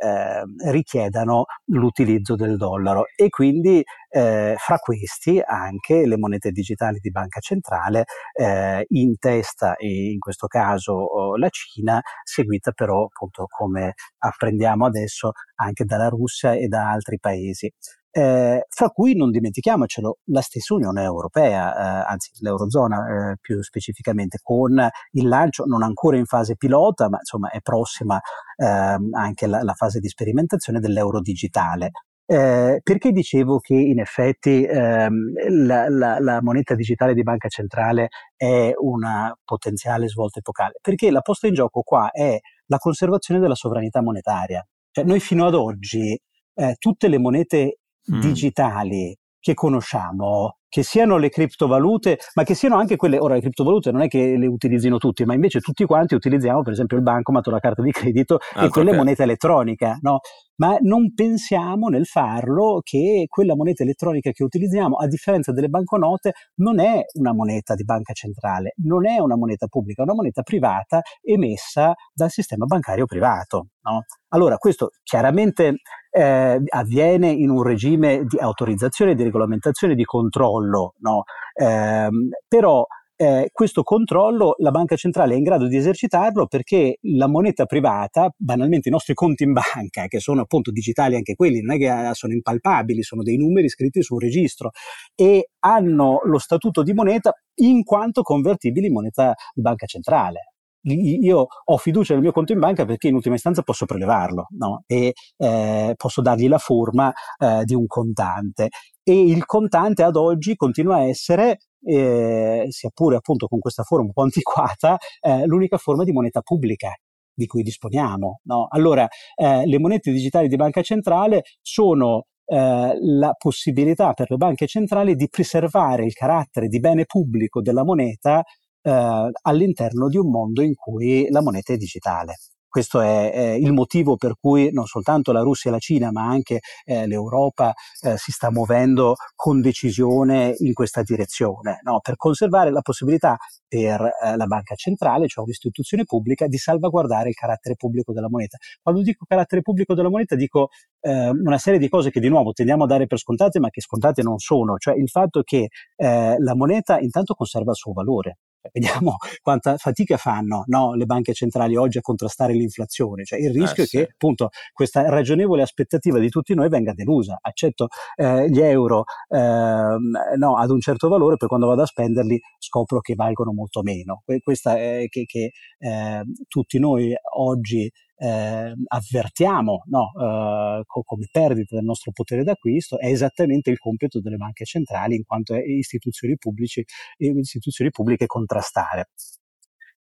eh, 0.00 0.42
richiedano 0.70 1.44
l'utilizzo 1.66 2.34
del 2.36 2.56
dollaro. 2.56 3.04
E 3.16 3.28
quindi 3.28 3.84
eh, 4.10 4.54
fra 4.58 4.78
questi 4.78 5.40
anche 5.44 6.06
le 6.06 6.18
monete 6.18 6.50
digitali 6.50 6.98
di 6.98 7.10
banca 7.10 7.40
centrale 7.40 8.04
eh, 8.34 8.84
in 8.88 9.16
testa 9.18 9.76
e 9.76 10.10
in 10.12 10.18
questo 10.18 10.46
caso 10.46 10.92
oh, 10.92 11.36
la 11.36 11.48
Cina 11.48 12.00
seguita 12.24 12.72
però 12.72 13.04
appunto 13.04 13.46
come 13.48 13.94
apprendiamo 14.18 14.84
adesso 14.86 15.32
anche 15.56 15.84
dalla 15.84 16.08
Russia 16.08 16.52
e 16.54 16.66
da 16.66 16.90
altri 16.90 17.18
paesi 17.20 17.72
eh, 18.12 18.66
fra 18.68 18.88
cui 18.88 19.14
non 19.14 19.30
dimentichiamocelo 19.30 20.18
la 20.26 20.40
stessa 20.40 20.74
Unione 20.74 21.02
Europea, 21.02 22.04
eh, 22.06 22.10
anzi 22.10 22.30
l'Eurozona 22.40 23.30
eh, 23.32 23.36
più 23.40 23.62
specificamente, 23.62 24.38
con 24.42 24.88
il 25.12 25.28
lancio 25.28 25.64
non 25.64 25.82
ancora 25.82 26.16
in 26.16 26.24
fase 26.24 26.56
pilota, 26.56 27.08
ma 27.08 27.18
insomma 27.18 27.50
è 27.50 27.60
prossima 27.60 28.20
ehm, 28.56 29.10
anche 29.14 29.46
la, 29.46 29.62
la, 29.62 29.74
fase 29.74 30.00
di 30.00 30.08
sperimentazione 30.08 30.80
dell'euro 30.80 31.20
digitale. 31.20 31.90
Eh, 32.32 32.78
perché 32.84 33.10
dicevo 33.10 33.58
che 33.58 33.74
in 33.74 33.98
effetti 33.98 34.62
ehm, 34.62 35.32
la, 35.66 35.88
la, 35.88 36.20
la, 36.20 36.40
moneta 36.40 36.76
digitale 36.76 37.12
di 37.12 37.24
banca 37.24 37.48
centrale 37.48 38.06
è 38.36 38.70
una 38.76 39.36
potenziale 39.44 40.06
svolta 40.06 40.38
epocale? 40.38 40.78
Perché 40.80 41.10
la 41.10 41.22
posta 41.22 41.48
in 41.48 41.54
gioco 41.54 41.82
qua 41.82 42.12
è 42.12 42.38
la 42.66 42.76
conservazione 42.78 43.40
della 43.40 43.56
sovranità 43.56 44.00
monetaria. 44.00 44.64
Cioè, 44.92 45.04
noi 45.04 45.18
fino 45.18 45.44
ad 45.44 45.54
oggi 45.54 46.16
eh, 46.54 46.76
tutte 46.78 47.08
le 47.08 47.18
monete 47.18 47.78
mm. 48.08 48.20
digitali 48.20 49.12
che 49.40 49.54
conosciamo, 49.54 50.58
che 50.70 50.82
siano 50.84 51.18
le 51.18 51.28
criptovalute, 51.28 52.18
ma 52.34 52.44
che 52.44 52.54
siano 52.54 52.76
anche 52.76 52.96
quelle, 52.96 53.18
ora 53.18 53.34
le 53.34 53.40
criptovalute 53.40 53.90
non 53.90 54.02
è 54.02 54.08
che 54.08 54.36
le 54.38 54.46
utilizzino 54.46 54.96
tutti, 54.96 55.24
ma 55.24 55.34
invece 55.34 55.60
tutti 55.60 55.84
quanti 55.84 56.14
utilizziamo 56.14 56.62
per 56.62 56.72
esempio 56.72 56.96
il 56.96 57.02
bancomat 57.02 57.46
o 57.48 57.50
la 57.50 57.58
carta 57.58 57.82
di 57.82 57.90
credito 57.90 58.38
ah, 58.54 58.64
e 58.64 58.68
quelle 58.68 58.90
okay. 58.90 59.00
moneta 59.00 59.24
elettronica, 59.24 59.98
no? 60.00 60.20
Ma 60.60 60.76
non 60.80 61.14
pensiamo 61.14 61.88
nel 61.88 62.04
farlo 62.06 62.80
che 62.84 63.24
quella 63.28 63.56
moneta 63.56 63.82
elettronica 63.82 64.30
che 64.30 64.44
utilizziamo, 64.44 64.96
a 64.96 65.06
differenza 65.06 65.52
delle 65.52 65.68
banconote, 65.68 66.32
non 66.56 66.78
è 66.78 67.02
una 67.14 67.32
moneta 67.32 67.74
di 67.74 67.82
banca 67.82 68.12
centrale, 68.12 68.74
non 68.84 69.08
è 69.08 69.18
una 69.18 69.36
moneta 69.36 69.66
pubblica, 69.66 70.02
è 70.02 70.04
una 70.04 70.14
moneta 70.14 70.42
privata 70.42 71.00
emessa 71.22 71.94
dal 72.12 72.30
sistema 72.30 72.66
bancario 72.66 73.06
privato. 73.06 73.68
No? 73.82 74.04
Allora, 74.28 74.58
questo 74.58 74.90
chiaramente 75.02 75.76
eh, 76.10 76.60
avviene 76.68 77.30
in 77.30 77.48
un 77.48 77.62
regime 77.62 78.24
di 78.26 78.38
autorizzazione, 78.38 79.14
di 79.14 79.22
regolamentazione, 79.22 79.94
di 79.94 80.04
controllo, 80.04 80.59
no? 80.98 81.24
eh, 81.54 82.08
però 82.46 82.84
eh, 83.20 83.50
questo 83.52 83.82
controllo 83.82 84.54
la 84.60 84.70
banca 84.70 84.96
centrale 84.96 85.34
è 85.34 85.36
in 85.36 85.42
grado 85.42 85.66
di 85.66 85.76
esercitarlo 85.76 86.46
perché 86.46 86.96
la 87.02 87.26
moneta 87.26 87.66
privata, 87.66 88.32
banalmente 88.34 88.88
i 88.88 88.92
nostri 88.92 89.12
conti 89.12 89.42
in 89.42 89.52
banca, 89.52 90.06
che 90.06 90.20
sono 90.20 90.40
appunto 90.40 90.70
digitali 90.70 91.16
anche 91.16 91.34
quelli, 91.34 91.60
non 91.60 91.76
è 91.76 91.78
che 91.78 91.88
ah, 91.90 92.14
sono 92.14 92.32
impalpabili, 92.32 93.02
sono 93.02 93.22
dei 93.22 93.36
numeri 93.36 93.68
scritti 93.68 94.02
su 94.02 94.14
un 94.14 94.20
registro 94.20 94.70
e 95.14 95.50
hanno 95.58 96.20
lo 96.24 96.38
statuto 96.38 96.82
di 96.82 96.94
moneta 96.94 97.34
in 97.56 97.84
quanto 97.84 98.22
convertibili 98.22 98.86
in 98.86 98.94
moneta 98.94 99.34
di 99.52 99.60
banca 99.60 99.84
centrale 99.84 100.50
io 100.82 101.46
ho 101.64 101.76
fiducia 101.76 102.14
nel 102.14 102.22
mio 102.22 102.32
conto 102.32 102.52
in 102.52 102.58
banca 102.58 102.84
perché 102.84 103.08
in 103.08 103.14
ultima 103.14 103.34
istanza 103.34 103.62
posso 103.62 103.84
prelevarlo 103.84 104.46
no? 104.56 104.82
e 104.86 105.12
eh, 105.36 105.94
posso 105.96 106.22
dargli 106.22 106.48
la 106.48 106.58
forma 106.58 107.12
eh, 107.38 107.64
di 107.64 107.74
un 107.74 107.86
contante. 107.86 108.68
E 109.10 109.18
il 109.26 109.44
contante 109.44 110.04
ad 110.04 110.14
oggi 110.14 110.54
continua 110.54 110.98
a 110.98 111.02
essere, 111.02 111.58
eh, 111.82 112.66
sia 112.68 112.90
pure 112.94 113.16
appunto 113.16 113.48
con 113.48 113.58
questa 113.58 113.82
forma 113.82 114.04
un 114.04 114.12
po' 114.12 114.22
antiquata, 114.22 114.98
eh, 115.20 115.46
l'unica 115.46 115.78
forma 115.78 116.04
di 116.04 116.12
moneta 116.12 116.42
pubblica 116.42 116.94
di 117.34 117.46
cui 117.46 117.64
disponiamo. 117.64 118.42
No? 118.44 118.68
Allora, 118.70 119.08
eh, 119.34 119.66
le 119.66 119.78
monete 119.80 120.12
digitali 120.12 120.46
di 120.46 120.54
banca 120.54 120.82
centrale 120.82 121.42
sono 121.60 122.26
eh, 122.44 122.96
la 123.00 123.34
possibilità 123.36 124.12
per 124.12 124.30
le 124.30 124.36
banche 124.36 124.68
centrali 124.68 125.16
di 125.16 125.28
preservare 125.28 126.04
il 126.04 126.12
carattere 126.12 126.68
di 126.68 126.78
bene 126.78 127.04
pubblico 127.04 127.60
della 127.60 127.82
moneta 127.82 128.44
eh, 128.80 129.30
all'interno 129.42 130.08
di 130.08 130.18
un 130.18 130.30
mondo 130.30 130.62
in 130.62 130.74
cui 130.76 131.26
la 131.30 131.42
moneta 131.42 131.72
è 131.72 131.76
digitale. 131.76 132.36
Questo 132.70 133.00
è, 133.00 133.32
è, 133.32 133.40
il 133.50 133.72
motivo 133.72 134.16
per 134.16 134.34
cui 134.40 134.70
non 134.70 134.86
soltanto 134.86 135.32
la 135.32 135.40
Russia 135.40 135.70
e 135.70 135.72
la 135.72 135.80
Cina, 135.80 136.12
ma 136.12 136.28
anche 136.28 136.60
eh, 136.84 137.08
l'Europa 137.08 137.74
eh, 138.02 138.16
si 138.16 138.30
sta 138.30 138.52
muovendo 138.52 139.16
con 139.34 139.60
decisione 139.60 140.54
in 140.58 140.72
questa 140.72 141.02
direzione, 141.02 141.80
no? 141.82 141.98
per 141.98 142.14
conservare 142.14 142.70
la 142.70 142.80
possibilità 142.80 143.36
per 143.66 144.00
eh, 144.00 144.36
la 144.36 144.46
banca 144.46 144.76
centrale, 144.76 145.26
cioè 145.26 145.42
un'istituzione 145.42 146.04
pubblica, 146.04 146.46
di 146.46 146.58
salvaguardare 146.58 147.30
il 147.30 147.34
carattere 147.34 147.74
pubblico 147.74 148.12
della 148.12 148.28
moneta. 148.28 148.56
Quando 148.80 149.02
dico 149.02 149.24
carattere 149.26 149.62
pubblico 149.62 149.94
della 149.94 150.08
moneta 150.08 150.36
dico 150.36 150.68
eh, 151.00 151.28
una 151.28 151.58
serie 151.58 151.80
di 151.80 151.88
cose 151.88 152.10
che 152.10 152.20
di 152.20 152.28
nuovo 152.28 152.52
tendiamo 152.52 152.84
a 152.84 152.86
dare 152.86 153.08
per 153.08 153.18
scontate, 153.18 153.58
ma 153.58 153.70
che 153.70 153.80
scontate 153.80 154.22
non 154.22 154.38
sono, 154.38 154.76
cioè 154.78 154.94
il 154.94 155.08
fatto 155.08 155.42
che 155.42 155.70
eh, 155.96 156.36
la 156.38 156.54
moneta 156.54 157.00
intanto 157.00 157.34
conserva 157.34 157.72
il 157.72 157.76
suo 157.76 157.92
valore, 157.92 158.38
Vediamo 158.72 159.16
quanta 159.42 159.76
fatica 159.76 160.16
fanno 160.16 160.64
no, 160.66 160.94
le 160.94 161.06
banche 161.06 161.32
centrali 161.32 161.76
oggi 161.76 161.98
a 161.98 162.02
contrastare 162.02 162.52
l'inflazione. 162.52 163.24
Cioè, 163.24 163.38
il 163.38 163.52
rischio 163.52 163.82
eh, 163.84 163.86
è 163.86 163.88
che 163.88 164.08
appunto 164.12 164.50
questa 164.72 165.08
ragionevole 165.08 165.62
aspettativa 165.62 166.18
di 166.18 166.28
tutti 166.28 166.54
noi 166.54 166.68
venga 166.68 166.92
delusa. 166.92 167.38
Accetto 167.40 167.88
eh, 168.16 168.48
gli 168.50 168.60
euro 168.60 169.04
eh, 169.28 169.38
no, 169.38 170.56
ad 170.56 170.70
un 170.70 170.80
certo 170.80 171.08
valore, 171.08 171.36
poi 171.36 171.48
quando 171.48 171.66
vado 171.66 171.82
a 171.82 171.86
spenderli 171.86 172.40
scopro 172.58 173.00
che 173.00 173.14
valgono 173.14 173.52
molto 173.52 173.82
meno. 173.82 174.22
Questa 174.42 174.76
è 174.76 175.06
che, 175.08 175.24
che 175.24 175.52
ehm, 175.78 176.24
tutti 176.48 176.78
noi 176.78 177.14
oggi 177.36 177.90
eh, 178.20 178.74
avvertiamo 178.88 179.84
no, 179.86 180.10
eh, 180.14 180.82
come 180.84 181.28
perdita 181.30 181.76
del 181.76 181.84
nostro 181.84 182.12
potere 182.12 182.44
d'acquisto 182.44 182.98
è 182.98 183.06
esattamente 183.06 183.70
il 183.70 183.78
compito 183.78 184.20
delle 184.20 184.36
banche 184.36 184.66
centrali 184.66 185.16
in 185.16 185.24
quanto 185.24 185.54
istituzioni, 185.56 186.36
pubblici, 186.36 186.84
istituzioni 187.16 187.90
pubbliche 187.90 188.26
contrastare. 188.26 189.08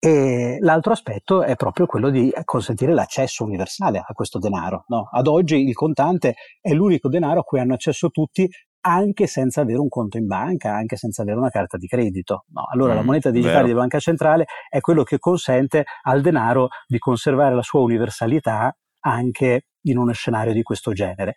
E 0.04 0.58
l'altro 0.60 0.94
aspetto 0.94 1.44
è 1.44 1.56
proprio 1.56 1.86
quello 1.86 2.10
di 2.10 2.34
consentire 2.44 2.92
l'accesso 2.92 3.44
universale 3.44 4.00
a 4.00 4.14
questo 4.14 4.40
denaro. 4.40 4.84
No? 4.88 5.08
Ad 5.12 5.28
oggi 5.28 5.58
il 5.58 5.76
contante 5.76 6.34
è 6.60 6.74
l'unico 6.74 7.08
denaro 7.08 7.42
a 7.42 7.44
cui 7.44 7.60
hanno 7.60 7.76
accesso 7.76 8.10
tutti 8.10 8.50
anche 8.82 9.28
senza 9.28 9.62
avere 9.62 9.80
un 9.80 9.90
conto 9.90 10.18
in 10.18 10.28
banca, 10.28 10.74
anche 10.74 10.96
senza 10.96 11.22
avere 11.22 11.38
una 11.38 11.50
carta 11.50 11.78
di 11.78 11.88
credito. 11.88 12.46
No, 12.50 12.66
allora 12.72 12.94
mm, 12.94 12.96
la 12.96 13.04
moneta 13.04 13.32
digitale 13.32 13.62
vero. 13.62 13.68
di 13.68 13.80
banca 13.80 14.00
centrale 14.00 14.46
è 14.70 14.80
quello 14.80 15.04
che 15.04 15.20
consente 15.20 15.86
al 16.04 16.22
denaro 16.22 16.70
di 16.88 16.98
conservare 16.98 17.56
la 17.56 17.62
sua 17.62 17.82
universalità 17.82 18.76
anche 19.04 19.68
in 19.84 19.98
uno 19.98 20.12
scenario 20.12 20.54
di 20.54 20.62
questo 20.62 20.92
genere 20.92 21.34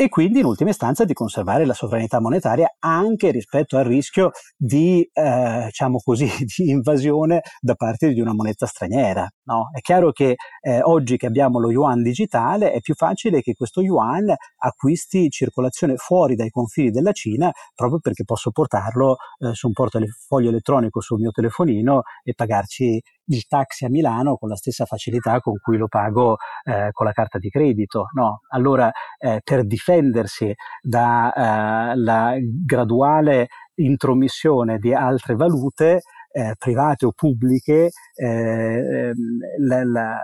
e 0.00 0.08
quindi 0.08 0.38
in 0.38 0.44
ultima 0.44 0.70
istanza 0.70 1.04
di 1.04 1.12
conservare 1.12 1.66
la 1.66 1.74
sovranità 1.74 2.20
monetaria 2.20 2.76
anche 2.78 3.32
rispetto 3.32 3.76
al 3.76 3.84
rischio 3.84 4.30
di, 4.56 5.00
eh, 5.12 5.62
diciamo 5.64 5.98
così, 5.98 6.30
di 6.56 6.70
invasione 6.70 7.40
da 7.60 7.74
parte 7.74 8.12
di 8.12 8.20
una 8.20 8.32
moneta 8.32 8.64
straniera. 8.64 9.28
No? 9.46 9.70
È 9.74 9.80
chiaro 9.80 10.12
che 10.12 10.36
eh, 10.60 10.80
oggi 10.82 11.16
che 11.16 11.26
abbiamo 11.26 11.58
lo 11.58 11.72
yuan 11.72 12.00
digitale 12.00 12.70
è 12.70 12.78
più 12.78 12.94
facile 12.94 13.42
che 13.42 13.54
questo 13.54 13.80
yuan 13.80 14.32
acquisti 14.58 15.30
circolazione 15.30 15.96
fuori 15.96 16.36
dai 16.36 16.50
confini 16.50 16.92
della 16.92 17.10
Cina 17.10 17.50
proprio 17.74 17.98
perché 17.98 18.22
posso 18.22 18.52
portarlo 18.52 19.16
eh, 19.40 19.52
su 19.52 19.66
un 19.66 19.72
portafoglio 19.72 20.50
elettronico 20.50 21.00
sul 21.00 21.18
mio 21.18 21.32
telefonino 21.32 22.02
e 22.22 22.34
pagarci 22.34 23.02
il 23.28 23.46
taxi 23.46 23.84
a 23.84 23.88
Milano 23.88 24.36
con 24.36 24.48
la 24.48 24.56
stessa 24.56 24.84
facilità 24.84 25.40
con 25.40 25.58
cui 25.58 25.76
lo 25.76 25.88
pago 25.88 26.36
eh, 26.64 26.90
con 26.92 27.06
la 27.06 27.12
carta 27.12 27.38
di 27.38 27.48
credito. 27.48 28.06
No? 28.14 28.40
Allora, 28.48 28.90
eh, 29.18 29.40
per 29.42 29.66
difendersi 29.66 30.54
dalla 30.82 32.34
eh, 32.34 32.40
graduale 32.64 33.48
intromissione 33.76 34.78
di 34.78 34.92
altre 34.92 35.34
valute, 35.34 36.02
eh, 36.30 36.54
private 36.58 37.06
o 37.06 37.12
pubbliche, 37.12 37.90
eh, 38.14 38.26
ehm, 38.26 39.14
la, 39.60 39.84
la, 39.84 40.20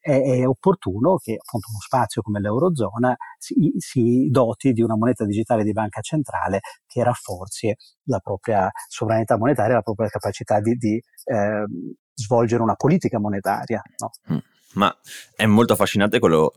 è, 0.00 0.22
è, 0.22 0.46
opportuno 0.46 1.16
che 1.16 1.32
appunto 1.32 1.68
uno 1.70 1.80
spazio 1.80 2.22
come 2.22 2.40
l'Eurozona 2.40 3.14
si, 3.36 3.72
si, 3.76 4.28
doti 4.30 4.72
di 4.72 4.80
una 4.82 4.96
moneta 4.96 5.24
digitale 5.24 5.64
di 5.64 5.72
banca 5.72 6.00
centrale 6.00 6.60
che 6.86 7.02
rafforzi 7.04 7.74
la 8.04 8.18
propria 8.20 8.70
sovranità 8.88 9.36
monetaria, 9.36 9.74
la 9.74 9.82
propria 9.82 10.08
capacità 10.08 10.60
di, 10.60 10.74
di 10.76 10.94
eh, 11.24 11.64
svolgere 12.18 12.62
una 12.62 12.74
politica 12.74 13.18
monetaria. 13.18 13.82
No? 13.98 14.10
Mm. 14.32 14.38
Ma 14.74 14.94
è 15.34 15.46
molto 15.46 15.72
affascinante 15.72 16.18
quello 16.18 16.52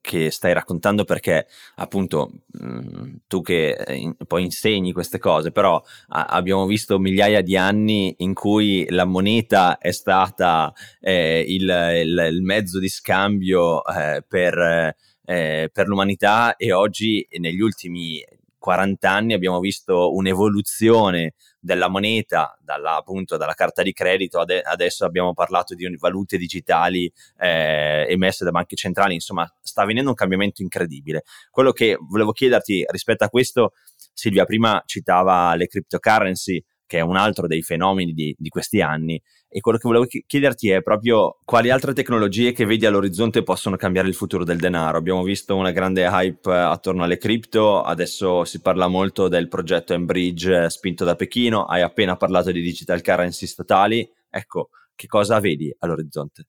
che 0.00 0.30
stai 0.30 0.52
raccontando 0.52 1.04
perché 1.04 1.46
appunto 1.76 2.30
mm, 2.62 3.14
tu 3.26 3.42
che 3.42 3.84
in, 3.88 4.14
poi 4.26 4.44
insegni 4.44 4.92
queste 4.92 5.18
cose, 5.18 5.50
però 5.50 5.82
abbiamo 6.08 6.64
visto 6.64 6.98
migliaia 6.98 7.42
di 7.42 7.56
anni 7.56 8.14
in 8.18 8.34
cui 8.34 8.86
la 8.90 9.04
moneta 9.04 9.78
è 9.78 9.90
stata 9.90 10.72
eh, 11.00 11.44
il, 11.46 11.62
il, 11.62 12.26
il, 12.30 12.42
mezzo 12.42 12.78
di 12.78 12.88
scambio 12.88 13.84
eh, 13.84 14.24
per, 14.26 14.94
eh, 15.24 15.70
per 15.72 15.86
l'umanità 15.88 16.54
e 16.56 16.72
oggi 16.72 17.26
negli 17.38 17.60
ultimi 17.60 18.24
40 18.58 19.10
anni 19.10 19.32
abbiamo 19.34 19.60
visto 19.60 20.14
un'evoluzione 20.14 21.34
della 21.60 21.88
moneta, 21.88 22.56
dalla, 22.60 22.96
appunto 22.96 23.36
dalla 23.36 23.54
carta 23.54 23.82
di 23.82 23.92
credito, 23.92 24.38
ade- 24.38 24.62
adesso 24.62 25.04
abbiamo 25.04 25.34
parlato 25.34 25.74
di 25.74 25.96
valute 25.96 26.36
digitali 26.36 27.12
eh, 27.38 28.06
emesse 28.08 28.44
da 28.44 28.50
banche 28.50 28.76
centrali, 28.76 29.14
insomma 29.14 29.50
sta 29.60 29.82
avvenendo 29.82 30.10
un 30.10 30.14
cambiamento 30.14 30.62
incredibile. 30.62 31.24
Quello 31.50 31.72
che 31.72 31.96
volevo 32.00 32.32
chiederti 32.32 32.84
rispetto 32.88 33.24
a 33.24 33.28
questo, 33.28 33.72
Silvia 34.12 34.44
prima 34.44 34.82
citava 34.86 35.54
le 35.56 35.66
cryptocurrency, 35.66 36.64
che 36.86 36.98
è 36.98 37.00
un 37.00 37.16
altro 37.16 37.46
dei 37.46 37.62
fenomeni 37.62 38.12
di, 38.12 38.34
di, 38.38 38.48
questi 38.48 38.80
anni. 38.80 39.20
E 39.48 39.60
quello 39.60 39.78
che 39.78 39.88
volevo 39.88 40.06
chiederti 40.26 40.70
è 40.70 40.82
proprio 40.82 41.38
quali 41.44 41.70
altre 41.70 41.92
tecnologie 41.92 42.52
che 42.52 42.64
vedi 42.64 42.86
all'orizzonte 42.86 43.42
possono 43.42 43.76
cambiare 43.76 44.08
il 44.08 44.14
futuro 44.14 44.44
del 44.44 44.58
denaro. 44.58 44.98
Abbiamo 44.98 45.22
visto 45.22 45.56
una 45.56 45.72
grande 45.72 46.04
hype 46.04 46.52
attorno 46.52 47.04
alle 47.04 47.18
cripto, 47.18 47.82
adesso 47.82 48.44
si 48.44 48.60
parla 48.60 48.86
molto 48.86 49.28
del 49.28 49.48
progetto 49.48 49.94
Enbridge 49.94 50.70
spinto 50.70 51.04
da 51.04 51.16
Pechino, 51.16 51.64
hai 51.64 51.82
appena 51.82 52.16
parlato 52.16 52.52
di 52.52 52.60
digital 52.60 53.02
currency 53.02 53.46
statali. 53.46 54.08
Ecco, 54.28 54.70
che 54.94 55.06
cosa 55.06 55.40
vedi 55.40 55.74
all'orizzonte? 55.78 56.46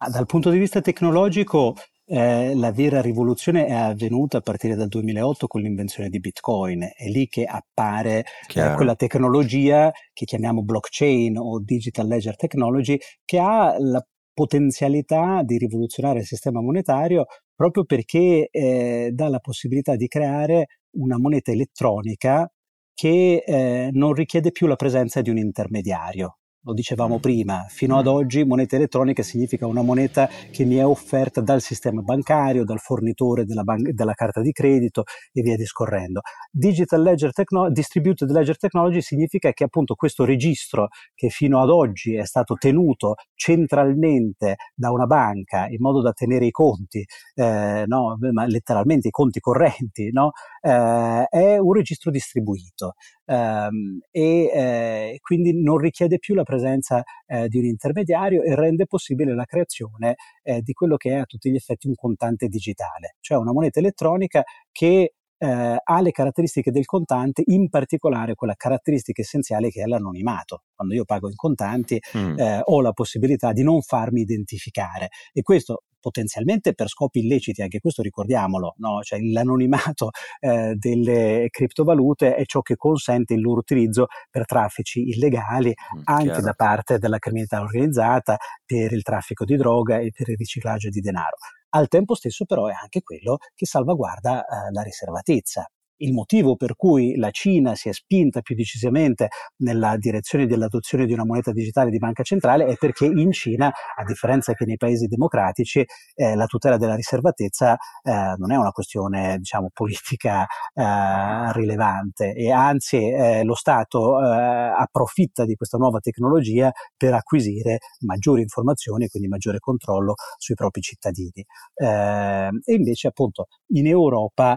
Ah, 0.00 0.10
dal 0.10 0.26
punto 0.26 0.50
di 0.50 0.58
vista 0.58 0.80
tecnologico, 0.80 1.74
eh, 2.08 2.54
la 2.54 2.72
vera 2.72 3.00
rivoluzione 3.00 3.66
è 3.66 3.74
avvenuta 3.74 4.38
a 4.38 4.40
partire 4.40 4.74
dal 4.74 4.88
2008 4.88 5.46
con 5.46 5.60
l'invenzione 5.60 6.08
di 6.08 6.20
Bitcoin. 6.20 6.82
È 6.82 7.06
lì 7.08 7.28
che 7.28 7.44
appare 7.44 8.24
eh, 8.54 8.74
quella 8.74 8.94
tecnologia 8.94 9.92
che 10.12 10.24
chiamiamo 10.24 10.62
blockchain 10.62 11.36
o 11.36 11.60
digital 11.60 12.06
ledger 12.06 12.36
technology, 12.36 12.98
che 13.24 13.38
ha 13.38 13.76
la 13.78 14.04
potenzialità 14.32 15.42
di 15.42 15.58
rivoluzionare 15.58 16.20
il 16.20 16.24
sistema 16.24 16.62
monetario 16.62 17.26
proprio 17.54 17.84
perché 17.84 18.48
eh, 18.50 19.10
dà 19.12 19.28
la 19.28 19.40
possibilità 19.40 19.96
di 19.96 20.06
creare 20.06 20.66
una 20.92 21.18
moneta 21.18 21.50
elettronica 21.50 22.48
che 22.94 23.42
eh, 23.44 23.90
non 23.92 24.12
richiede 24.12 24.52
più 24.52 24.66
la 24.66 24.76
presenza 24.76 25.20
di 25.20 25.30
un 25.30 25.38
intermediario. 25.38 26.38
Lo 26.68 26.74
dicevamo 26.74 27.16
mm. 27.16 27.20
prima, 27.20 27.64
fino 27.68 27.98
ad 27.98 28.06
oggi 28.06 28.44
moneta 28.44 28.76
elettronica 28.76 29.22
significa 29.22 29.66
una 29.66 29.80
moneta 29.80 30.28
che 30.50 30.64
mi 30.64 30.76
è 30.76 30.84
offerta 30.84 31.40
dal 31.40 31.62
sistema 31.62 32.02
bancario, 32.02 32.64
dal 32.64 32.78
fornitore 32.78 33.44
della, 33.46 33.62
ban- 33.62 33.90
della 33.94 34.12
carta 34.12 34.42
di 34.42 34.52
credito 34.52 35.04
e 35.32 35.40
via 35.40 35.56
discorrendo. 35.56 36.20
Digital 36.50 37.02
Ledger 37.02 37.32
Techno- 37.32 37.70
Distributed 37.70 38.30
Ledger 38.30 38.58
Technology 38.58 39.00
significa 39.00 39.50
che 39.52 39.64
appunto 39.64 39.94
questo 39.94 40.24
registro 40.24 40.88
che 41.14 41.30
fino 41.30 41.62
ad 41.62 41.70
oggi 41.70 42.14
è 42.14 42.26
stato 42.26 42.54
tenuto 42.54 43.14
centralmente 43.34 44.56
da 44.74 44.90
una 44.90 45.06
banca 45.06 45.66
in 45.68 45.78
modo 45.80 46.02
da 46.02 46.12
tenere 46.12 46.44
i 46.44 46.50
conti, 46.50 47.04
eh, 47.34 47.84
no, 47.86 48.18
letteralmente 48.46 49.08
i 49.08 49.10
conti 49.10 49.40
correnti, 49.40 50.10
no, 50.12 50.32
eh, 50.60 51.26
è 51.30 51.56
un 51.56 51.72
registro 51.72 52.10
distribuito 52.10 52.94
ehm, 53.28 54.00
e 54.10 54.44
eh, 54.44 55.18
quindi 55.20 55.60
non 55.60 55.78
richiede 55.78 56.18
più 56.18 56.34
la 56.34 56.42
presenza 56.42 57.02
eh, 57.26 57.48
di 57.48 57.58
un 57.58 57.64
intermediario 57.64 58.42
e 58.42 58.54
rende 58.54 58.86
possibile 58.86 59.34
la 59.34 59.44
creazione 59.44 60.16
eh, 60.42 60.62
di 60.62 60.72
quello 60.72 60.96
che 60.96 61.10
è 61.10 61.14
a 61.16 61.24
tutti 61.24 61.50
gli 61.50 61.56
effetti 61.56 61.86
un 61.86 61.94
contante 61.94 62.48
digitale, 62.48 63.16
cioè 63.20 63.38
una 63.38 63.52
moneta 63.52 63.78
elettronica 63.78 64.42
che 64.72 65.12
eh, 65.38 65.76
ha 65.82 66.00
le 66.00 66.10
caratteristiche 66.10 66.70
del 66.70 66.84
contante, 66.84 67.42
in 67.46 67.68
particolare 67.68 68.34
quella 68.34 68.54
caratteristica 68.54 69.22
essenziale 69.22 69.70
che 69.70 69.82
è 69.82 69.86
l'anonimato. 69.86 70.64
Quando 70.74 70.94
io 70.94 71.04
pago 71.04 71.28
in 71.28 71.36
contanti 71.36 72.00
mm. 72.16 72.38
eh, 72.38 72.60
ho 72.64 72.80
la 72.80 72.92
possibilità 72.92 73.52
di 73.52 73.62
non 73.62 73.80
farmi 73.82 74.22
identificare 74.22 75.08
e 75.32 75.42
questo 75.42 75.84
potenzialmente 76.00 76.74
per 76.74 76.88
scopi 76.88 77.20
illeciti, 77.20 77.62
anche 77.62 77.80
questo 77.80 78.02
ricordiamolo, 78.02 78.74
no? 78.78 79.02
cioè 79.02 79.20
l'anonimato 79.20 80.10
eh, 80.40 80.74
delle 80.74 81.48
criptovalute 81.50 82.34
è 82.34 82.44
ciò 82.44 82.60
che 82.60 82.76
consente 82.76 83.34
il 83.34 83.40
loro 83.40 83.58
utilizzo 83.58 84.06
per 84.30 84.44
traffici 84.44 85.08
illegali, 85.08 85.68
mm, 85.68 86.00
anche 86.04 86.24
chiaro. 86.24 86.40
da 86.42 86.52
parte 86.52 86.98
della 86.98 87.18
criminalità 87.18 87.60
organizzata, 87.60 88.36
per 88.64 88.92
il 88.92 89.02
traffico 89.02 89.44
di 89.44 89.56
droga 89.56 89.98
e 89.98 90.10
per 90.14 90.28
il 90.28 90.36
riciclaggio 90.36 90.88
di 90.88 91.00
denaro. 91.00 91.36
Al 91.70 91.88
tempo 91.88 92.14
stesso 92.14 92.44
però 92.44 92.66
è 92.66 92.72
anche 92.72 93.02
quello 93.02 93.38
che 93.54 93.66
salvaguarda 93.66 94.42
eh, 94.42 94.72
la 94.72 94.82
riservatezza 94.82 95.68
il 95.98 96.12
motivo 96.12 96.56
per 96.56 96.76
cui 96.76 97.16
la 97.16 97.30
Cina 97.30 97.74
si 97.74 97.88
è 97.88 97.92
spinta 97.92 98.40
più 98.40 98.54
decisamente 98.54 99.28
nella 99.58 99.96
direzione 99.96 100.46
dell'adozione 100.46 101.06
di 101.06 101.12
una 101.12 101.24
moneta 101.24 101.52
digitale 101.52 101.90
di 101.90 101.98
banca 101.98 102.22
centrale 102.22 102.66
è 102.66 102.76
perché 102.76 103.06
in 103.06 103.32
Cina, 103.32 103.66
a 103.68 104.04
differenza 104.04 104.52
che 104.54 104.64
nei 104.64 104.76
paesi 104.76 105.06
democratici, 105.06 105.84
eh, 106.14 106.34
la 106.34 106.46
tutela 106.46 106.76
della 106.76 106.94
riservatezza 106.94 107.74
eh, 108.02 108.34
non 108.36 108.52
è 108.52 108.56
una 108.56 108.70
questione 108.70 109.38
diciamo, 109.38 109.70
politica 109.72 110.46
eh, 110.74 111.52
rilevante 111.52 112.34
e 112.34 112.50
anzi 112.52 112.96
eh, 113.10 113.42
lo 113.44 113.54
Stato 113.54 114.20
eh, 114.20 114.24
approfitta 114.26 115.44
di 115.44 115.54
questa 115.54 115.78
nuova 115.78 115.98
tecnologia 115.98 116.70
per 116.96 117.14
acquisire 117.14 117.78
maggiori 118.00 118.42
informazioni 118.42 119.04
e 119.04 119.08
quindi 119.08 119.28
maggiore 119.28 119.58
controllo 119.58 120.14
sui 120.36 120.54
propri 120.54 120.80
cittadini. 120.80 121.44
Eh, 121.74 122.48
e 122.64 122.74
invece 122.74 123.08
appunto 123.08 123.46
in 123.68 123.86
Europa 123.86 124.56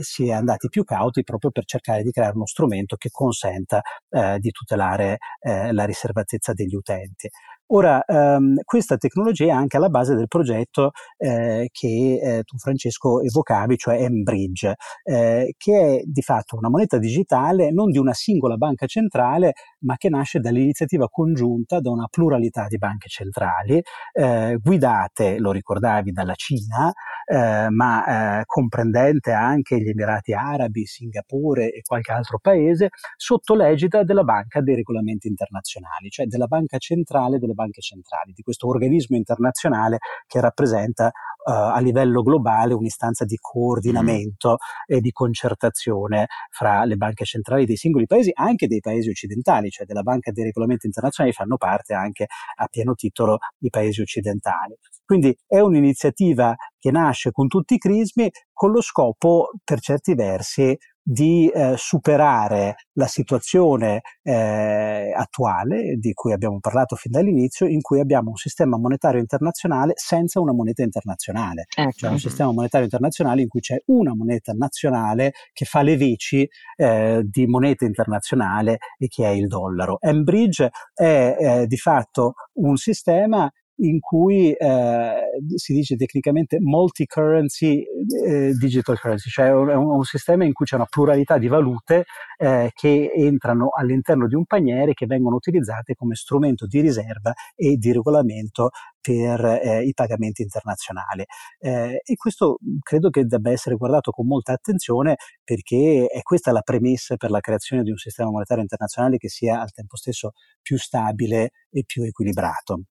si 0.00 0.28
è 0.28 0.32
andati 0.32 0.59
stati 0.60 0.68
più 0.68 0.84
cauti 0.84 1.22
proprio 1.22 1.50
per 1.50 1.64
cercare 1.64 2.02
di 2.02 2.10
creare 2.10 2.34
uno 2.34 2.46
strumento 2.46 2.96
che 2.96 3.08
consenta 3.10 3.80
eh, 4.10 4.38
di 4.38 4.50
tutelare 4.50 5.16
eh, 5.40 5.72
la 5.72 5.84
riservatezza 5.84 6.52
degli 6.52 6.74
utenti. 6.74 7.28
Ora, 7.72 8.02
ehm, 8.04 8.56
questa 8.64 8.96
tecnologia 8.96 9.46
è 9.46 9.50
anche 9.50 9.76
alla 9.76 9.90
base 9.90 10.16
del 10.16 10.26
progetto 10.26 10.90
eh, 11.16 11.68
che 11.70 12.18
eh, 12.20 12.42
tu 12.42 12.58
Francesco 12.58 13.20
evocavi, 13.20 13.76
cioè 13.76 14.08
M-Bridge, 14.08 14.74
eh, 15.04 15.54
che 15.56 15.98
è 15.98 16.02
di 16.04 16.20
fatto 16.20 16.56
una 16.56 16.68
moneta 16.68 16.98
digitale 16.98 17.70
non 17.70 17.90
di 17.90 17.98
una 17.98 18.12
singola 18.12 18.56
banca 18.56 18.86
centrale, 18.86 19.52
ma 19.84 19.96
che 19.96 20.08
nasce 20.08 20.40
dall'iniziativa 20.40 21.08
congiunta 21.08 21.78
da 21.78 21.90
una 21.90 22.08
pluralità 22.10 22.66
di 22.66 22.76
banche 22.76 23.08
centrali, 23.08 23.80
eh, 24.14 24.58
guidate, 24.60 25.38
lo 25.38 25.52
ricordavi, 25.52 26.10
dalla 26.10 26.34
Cina, 26.34 26.92
eh, 27.30 27.70
ma 27.70 28.40
eh, 28.40 28.44
comprendente 28.44 29.30
anche 29.30 29.80
gli 29.80 29.88
Emirati 29.88 30.32
Arabi, 30.32 30.84
Singapore 30.84 31.70
e 31.70 31.82
qualche 31.82 32.10
altro 32.10 32.40
paese, 32.40 32.88
sotto 33.16 33.54
l'egida 33.54 34.02
della 34.02 34.24
Banca 34.24 34.60
dei 34.60 34.74
Regolamenti 34.74 35.28
Internazionali, 35.28 36.10
cioè 36.10 36.26
della 36.26 36.46
Banca 36.46 36.78
Centrale 36.78 37.38
delle 37.38 37.54
banche 37.54 37.80
centrali, 37.80 38.32
di 38.32 38.42
questo 38.42 38.66
organismo 38.66 39.16
internazionale 39.16 39.98
che 40.26 40.40
rappresenta 40.40 41.12
Uh, 41.42 41.52
a 41.52 41.80
livello 41.80 42.20
globale 42.20 42.74
un'istanza 42.74 43.24
di 43.24 43.38
coordinamento 43.40 44.58
mm. 44.58 44.94
e 44.94 45.00
di 45.00 45.10
concertazione 45.10 46.26
fra 46.50 46.84
le 46.84 46.96
banche 46.96 47.24
centrali 47.24 47.64
dei 47.64 47.76
singoli 47.76 48.04
paesi, 48.04 48.30
anche 48.34 48.66
dei 48.66 48.80
paesi 48.80 49.08
occidentali, 49.08 49.70
cioè 49.70 49.86
della 49.86 50.02
Banca 50.02 50.32
dei 50.32 50.44
Regolamenti 50.44 50.84
Internazionali 50.84 51.34
fanno 51.34 51.56
parte 51.56 51.94
anche 51.94 52.26
a 52.56 52.66
pieno 52.66 52.92
titolo 52.92 53.38
i 53.60 53.70
paesi 53.70 54.02
occidentali. 54.02 54.76
Quindi 55.10 55.36
è 55.44 55.58
un'iniziativa 55.58 56.54
che 56.78 56.92
nasce 56.92 57.32
con 57.32 57.48
tutti 57.48 57.74
i 57.74 57.78
crismi 57.78 58.30
con 58.52 58.70
lo 58.70 58.80
scopo, 58.80 59.50
per 59.64 59.80
certi 59.80 60.14
versi, 60.14 60.78
di 61.02 61.48
eh, 61.48 61.74
superare 61.76 62.76
la 62.92 63.08
situazione 63.08 64.02
eh, 64.22 65.12
attuale 65.12 65.96
di 65.96 66.12
cui 66.12 66.32
abbiamo 66.32 66.60
parlato 66.60 66.94
fin 66.94 67.10
dall'inizio, 67.10 67.66
in 67.66 67.80
cui 67.80 67.98
abbiamo 67.98 68.28
un 68.28 68.36
sistema 68.36 68.78
monetario 68.78 69.18
internazionale 69.18 69.94
senza 69.96 70.38
una 70.38 70.52
moneta 70.52 70.84
internazionale, 70.84 71.64
ecco. 71.74 71.90
cioè 71.90 72.10
un 72.10 72.20
sistema 72.20 72.52
monetario 72.52 72.84
internazionale 72.84 73.42
in 73.42 73.48
cui 73.48 73.60
c'è 73.60 73.82
una 73.86 74.14
moneta 74.14 74.52
nazionale 74.52 75.32
che 75.52 75.64
fa 75.64 75.82
le 75.82 75.96
veci 75.96 76.48
eh, 76.76 77.22
di 77.24 77.46
moneta 77.48 77.84
internazionale 77.84 78.78
e 78.96 79.08
che 79.08 79.24
è 79.24 79.30
il 79.30 79.48
dollaro. 79.48 79.98
Mbridge 80.00 80.70
è 80.94 81.36
eh, 81.36 81.66
di 81.66 81.76
fatto 81.78 82.34
un 82.60 82.76
sistema 82.76 83.50
in 83.80 84.00
cui 84.00 84.52
eh, 84.52 85.20
si 85.54 85.72
dice 85.72 85.96
tecnicamente 85.96 86.58
multi-currency 86.60 87.84
eh, 88.26 88.52
digital 88.52 88.98
currency, 88.98 89.30
cioè 89.30 89.46
è 89.46 89.52
un, 89.52 89.68
un, 89.68 90.04
sistema 90.04 90.44
in 90.44 90.52
cui 90.52 90.66
c'è 90.66 90.76
una 90.76 90.86
pluralità 90.86 91.38
di 91.38 91.48
valute 91.48 92.04
eh, 92.36 92.70
che 92.74 93.10
entrano 93.14 93.70
all'interno 93.70 94.26
di 94.26 94.34
un 94.34 94.44
paniere 94.44 94.92
che 94.92 95.06
vengono 95.06 95.36
utilizzate 95.36 95.94
come 95.94 96.14
strumento 96.14 96.66
di 96.66 96.80
riserva 96.80 97.32
e 97.54 97.76
di 97.76 97.92
regolamento 97.92 98.70
per 99.00 99.44
eh, 99.44 99.84
i 99.84 99.94
pagamenti 99.94 100.42
internazionali. 100.42 101.24
Eh, 101.58 102.00
e 102.04 102.16
questo 102.16 102.58
credo 102.82 103.08
che 103.08 103.24
debba 103.24 103.50
essere 103.50 103.76
guardato 103.76 104.10
con 104.10 104.26
molta 104.26 104.52
attenzione 104.52 105.16
perché 105.42 106.06
è 106.06 106.22
questa 106.22 106.52
la 106.52 106.60
premessa 106.60 107.16
per 107.16 107.30
la 107.30 107.40
creazione 107.40 107.82
di 107.82 107.90
un 107.90 107.96
sistema 107.96 108.30
monetario 108.30 108.62
internazionale 108.62 109.16
che 109.16 109.28
sia 109.28 109.60
al 109.60 109.72
tempo 109.72 109.96
stesso 109.96 110.32
più 110.60 110.76
stabile 110.76 111.52
e 111.70 111.84
più 111.86 112.02
equilibrato. 112.02 112.82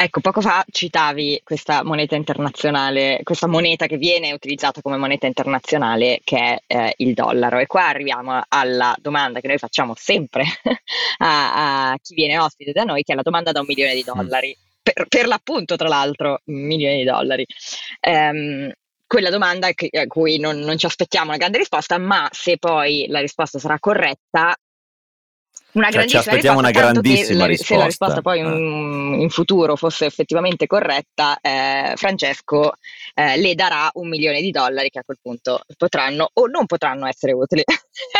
Ecco, 0.00 0.20
poco 0.20 0.40
fa 0.40 0.64
citavi 0.70 1.40
questa 1.42 1.82
moneta 1.82 2.14
internazionale, 2.14 3.18
questa 3.24 3.48
moneta 3.48 3.86
che 3.86 3.96
viene 3.96 4.30
utilizzata 4.30 4.80
come 4.80 4.96
moneta 4.96 5.26
internazionale 5.26 6.20
che 6.22 6.38
è 6.38 6.62
eh, 6.68 6.94
il 6.98 7.14
dollaro. 7.14 7.58
E 7.58 7.66
qua 7.66 7.88
arriviamo 7.88 8.40
alla 8.46 8.94
domanda 9.00 9.40
che 9.40 9.48
noi 9.48 9.58
facciamo 9.58 9.94
sempre 9.96 10.44
a, 11.18 11.90
a, 11.90 11.98
chi 12.00 12.14
viene 12.14 12.38
ospite 12.38 12.70
da 12.70 12.84
noi, 12.84 13.02
che 13.02 13.12
è 13.12 13.16
la 13.16 13.22
domanda 13.22 13.50
da 13.50 13.58
un 13.58 13.66
milione 13.66 13.94
di 13.94 14.04
mm. 14.08 14.14
dollari. 14.14 14.56
Per, 14.80 15.06
per 15.08 15.26
l'appunto, 15.26 15.74
tra 15.74 15.88
l'altro, 15.88 16.42
un 16.44 16.64
milione 16.64 16.98
di 16.98 17.04
dollari. 17.04 17.44
Um, 18.08 18.70
quella 19.04 19.30
domanda 19.30 19.66
a 19.66 20.06
cui 20.06 20.38
non, 20.38 20.60
non, 20.60 20.78
ci 20.78 20.86
aspettiamo 20.86 21.30
una 21.30 21.38
grande 21.38 21.58
risposta, 21.58 21.98
ma 21.98 22.28
se 22.30 22.56
poi 22.56 23.06
la 23.08 23.18
risposta 23.18 23.58
sarà 23.58 23.80
corretta, 23.80 24.56
una 25.72 25.90
cioè, 25.90 26.06
ci 26.06 26.16
aspettiamo 26.16 26.58
una 26.58 26.70
grandissima 26.70 27.46
risposta. 27.46 27.74
Se 27.74 27.78
la 27.78 27.84
risposta 27.86 28.20
poi 28.22 28.38
in, 28.40 28.46
eh. 28.46 29.22
in 29.22 29.28
futuro 29.30 29.76
fosse 29.76 30.06
effettivamente 30.06 30.66
corretta, 30.66 31.38
eh, 31.40 31.92
Francesco 31.96 32.72
eh, 33.14 33.38
le 33.38 33.54
darà 33.54 33.90
un 33.94 34.08
milione 34.08 34.40
di 34.40 34.50
dollari 34.50 34.88
che 34.88 35.00
a 35.00 35.02
quel 35.04 35.18
punto 35.20 35.60
potranno 35.76 36.30
o 36.32 36.46
non 36.46 36.66
potranno 36.66 37.06
essere 37.06 37.32
utili. 37.32 37.62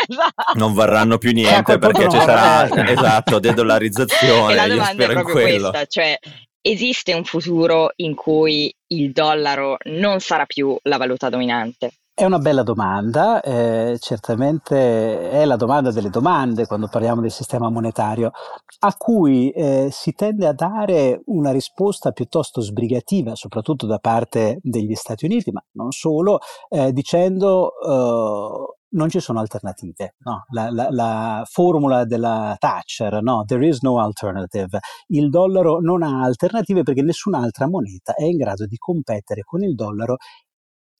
esatto. 0.07 0.53
Non 0.57 0.73
varranno 0.73 1.17
più 1.17 1.31
niente 1.31 1.77
perché 1.79 2.09
ci 2.09 2.17
sarà 2.17 2.69
esatto, 2.87 3.39
dedollarizzazione. 3.39 4.53
E 4.53 4.55
la 4.55 4.67
domanda 4.67 5.03
è 5.03 5.11
proprio 5.11 5.33
questa, 5.33 5.85
cioè 5.85 6.17
esiste 6.61 7.13
un 7.13 7.23
futuro 7.23 7.91
in 7.97 8.15
cui 8.15 8.73
il 8.87 9.11
dollaro 9.11 9.77
non 9.85 10.19
sarà 10.19 10.45
più 10.45 10.77
la 10.83 10.97
valuta 10.97 11.29
dominante? 11.29 11.93
È 12.19 12.25
una 12.25 12.39
bella 12.39 12.63
domanda, 12.63 13.39
eh, 13.39 13.95
certamente 13.97 15.29
è 15.29 15.45
la 15.45 15.55
domanda 15.55 15.89
delle 15.89 16.09
domande 16.09 16.65
quando 16.65 16.89
parliamo 16.89 17.21
del 17.21 17.31
sistema 17.31 17.69
monetario, 17.69 18.31
a 18.79 18.93
cui 18.97 19.49
eh, 19.51 19.87
si 19.89 20.11
tende 20.11 20.45
a 20.45 20.51
dare 20.51 21.21
una 21.27 21.51
risposta 21.51 22.11
piuttosto 22.11 22.59
sbrigativa, 22.59 23.35
soprattutto 23.35 23.85
da 23.87 23.99
parte 23.99 24.59
degli 24.61 24.95
Stati 24.95 25.23
Uniti, 25.23 25.51
ma 25.51 25.63
non 25.75 25.91
solo, 25.91 26.39
eh, 26.67 26.91
dicendo 26.91 27.71
uh, 27.81 28.77
non 28.91 29.09
ci 29.09 29.21
sono 29.21 29.39
alternative. 29.39 30.15
No? 30.25 30.43
La, 30.51 30.69
la, 30.71 30.87
la, 30.89 31.43
formula 31.45 32.03
della 32.03 32.55
Thatcher, 32.57 33.21
no? 33.21 33.43
there 33.45 33.65
is 33.65 33.81
no 33.81 34.01
alternative. 34.01 34.79
Il 35.07 35.29
dollaro 35.29 35.79
non 35.79 36.03
ha 36.03 36.21
alternative 36.23 36.83
perché 36.83 37.01
nessun'altra 37.01 37.69
moneta 37.69 38.13
è 38.13 38.23
in 38.23 38.35
grado 38.35 38.65
di 38.65 38.75
competere 38.75 39.43
con 39.43 39.63
il 39.63 39.73
dollaro 39.73 40.17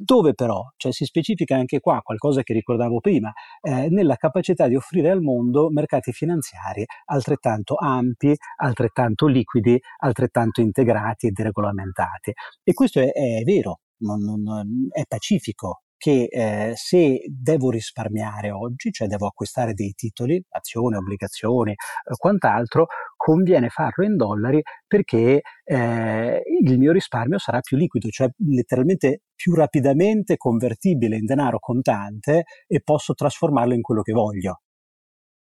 dove 0.02 0.34
però 0.34 0.66
cioè, 0.78 0.94
si 0.94 1.04
specifica 1.04 1.58
anche 1.58 1.82
qua 1.82 2.00
qualcosa 2.02 2.42
che 2.42 2.54
ricordavo 2.54 3.02
prima, 3.02 3.34
eh, 3.62 3.90
nella 3.90 4.16
capacità 4.16 4.68
di 4.68 4.76
offrire 4.76 5.10
al 5.10 5.22
mondo 5.22 5.70
mercati 5.70 6.14
finanziari 6.14 6.86
altrettanto 7.06 7.76
ampi, 7.76 8.34
altrettanto 8.58 9.28
liquidi, 9.28 9.78
altrettanto 9.98 10.62
integrati 10.62 11.28
e 11.28 11.32
deregolamentati. 11.32 12.32
E 12.64 12.74
questo 12.74 13.02
è, 13.02 13.12
è 13.12 13.44
vero, 13.44 13.82
non, 13.98 14.22
non, 14.42 14.88
è 14.90 15.04
pacifico, 15.06 15.82
che 15.98 16.30
eh, 16.30 16.74
se 16.78 17.20
devo 17.28 17.70
risparmiare 17.70 18.52
oggi, 18.52 18.90
cioè 18.90 19.10
devo 19.10 19.28
acquistare 19.28 19.74
dei 19.74 19.92
titoli, 19.94 20.42
azioni, 20.52 20.96
obbligazioni, 20.96 21.72
eh, 21.72 21.76
quant'altro, 22.18 22.88
conviene 23.20 23.68
farlo 23.68 24.06
in 24.06 24.16
dollari 24.16 24.62
perché 24.88 25.42
eh, 25.66 26.42
il 26.62 26.78
mio 26.78 26.94
risparmio 26.94 27.38
sarà 27.38 27.60
più 27.60 27.76
liquido, 27.76 28.08
cioè 28.08 28.30
letteralmente 28.48 29.24
più 29.36 29.54
rapidamente 29.54 30.38
convertibile 30.38 31.18
in 31.18 31.26
denaro 31.26 31.60
contante 31.60 32.46
e 32.66 32.82
posso 32.82 33.14
trasformarlo 33.14 33.74
in 33.74 33.82
quello 33.82 34.04
che 34.04 34.14
voglio, 34.14 34.62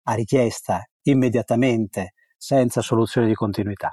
a 0.05 0.15
richiesta, 0.15 0.85
immediatamente, 1.03 2.13
senza 2.37 2.81
soluzione 2.81 3.27
di 3.27 3.35
continuità. 3.35 3.93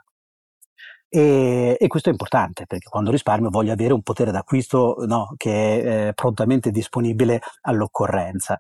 E, 1.09 1.75
e, 1.79 1.87
questo 1.87 2.09
è 2.09 2.11
importante 2.11 2.65
perché 2.67 2.87
quando 2.87 3.09
risparmio 3.11 3.49
voglio 3.49 3.73
avere 3.73 3.93
un 3.93 4.03
potere 4.03 4.31
d'acquisto 4.31 5.03
no, 5.07 5.33
che 5.37 5.51
è 5.81 6.07
eh, 6.07 6.13
prontamente 6.13 6.69
disponibile 6.69 7.41
all'occorrenza. 7.61 8.57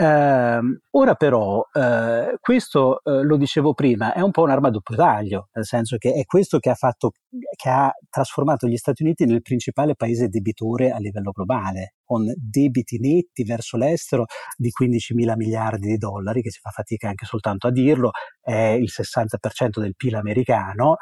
Eh, 0.00 0.60
ora 0.90 1.14
però, 1.16 1.66
eh, 1.72 2.36
questo 2.40 3.02
eh, 3.02 3.22
lo 3.24 3.36
dicevo 3.36 3.74
prima, 3.74 4.12
è 4.14 4.20
un 4.20 4.30
po' 4.30 4.42
un'arma 4.42 4.68
a 4.68 4.70
doppio 4.70 4.94
taglio, 4.94 5.48
nel 5.54 5.64
senso 5.64 5.96
che 5.96 6.12
è 6.12 6.24
questo 6.24 6.60
che 6.60 6.70
ha, 6.70 6.74
fatto, 6.74 7.10
che 7.56 7.68
ha 7.68 7.92
trasformato 8.08 8.68
gli 8.68 8.76
Stati 8.76 9.02
Uniti 9.02 9.24
nel 9.24 9.42
principale 9.42 9.96
paese 9.96 10.28
debitore 10.28 10.92
a 10.92 10.98
livello 10.98 11.32
globale, 11.32 11.94
con 12.04 12.32
debiti 12.36 12.98
netti 13.00 13.42
verso 13.42 13.76
l'estero 13.76 14.26
di 14.56 14.70
15 14.70 15.14
mila 15.14 15.34
miliardi 15.34 15.88
di 15.88 15.96
dollari, 15.96 16.42
che 16.42 16.50
si 16.52 16.60
fa 16.60 16.70
fatica 16.70 17.08
anche 17.08 17.26
soltanto 17.26 17.66
a 17.66 17.72
dirlo, 17.72 18.10
è 18.40 18.52
il 18.80 18.90
60% 18.90 19.80
del 19.80 19.96
PIL 19.96 20.14
americano, 20.14 20.96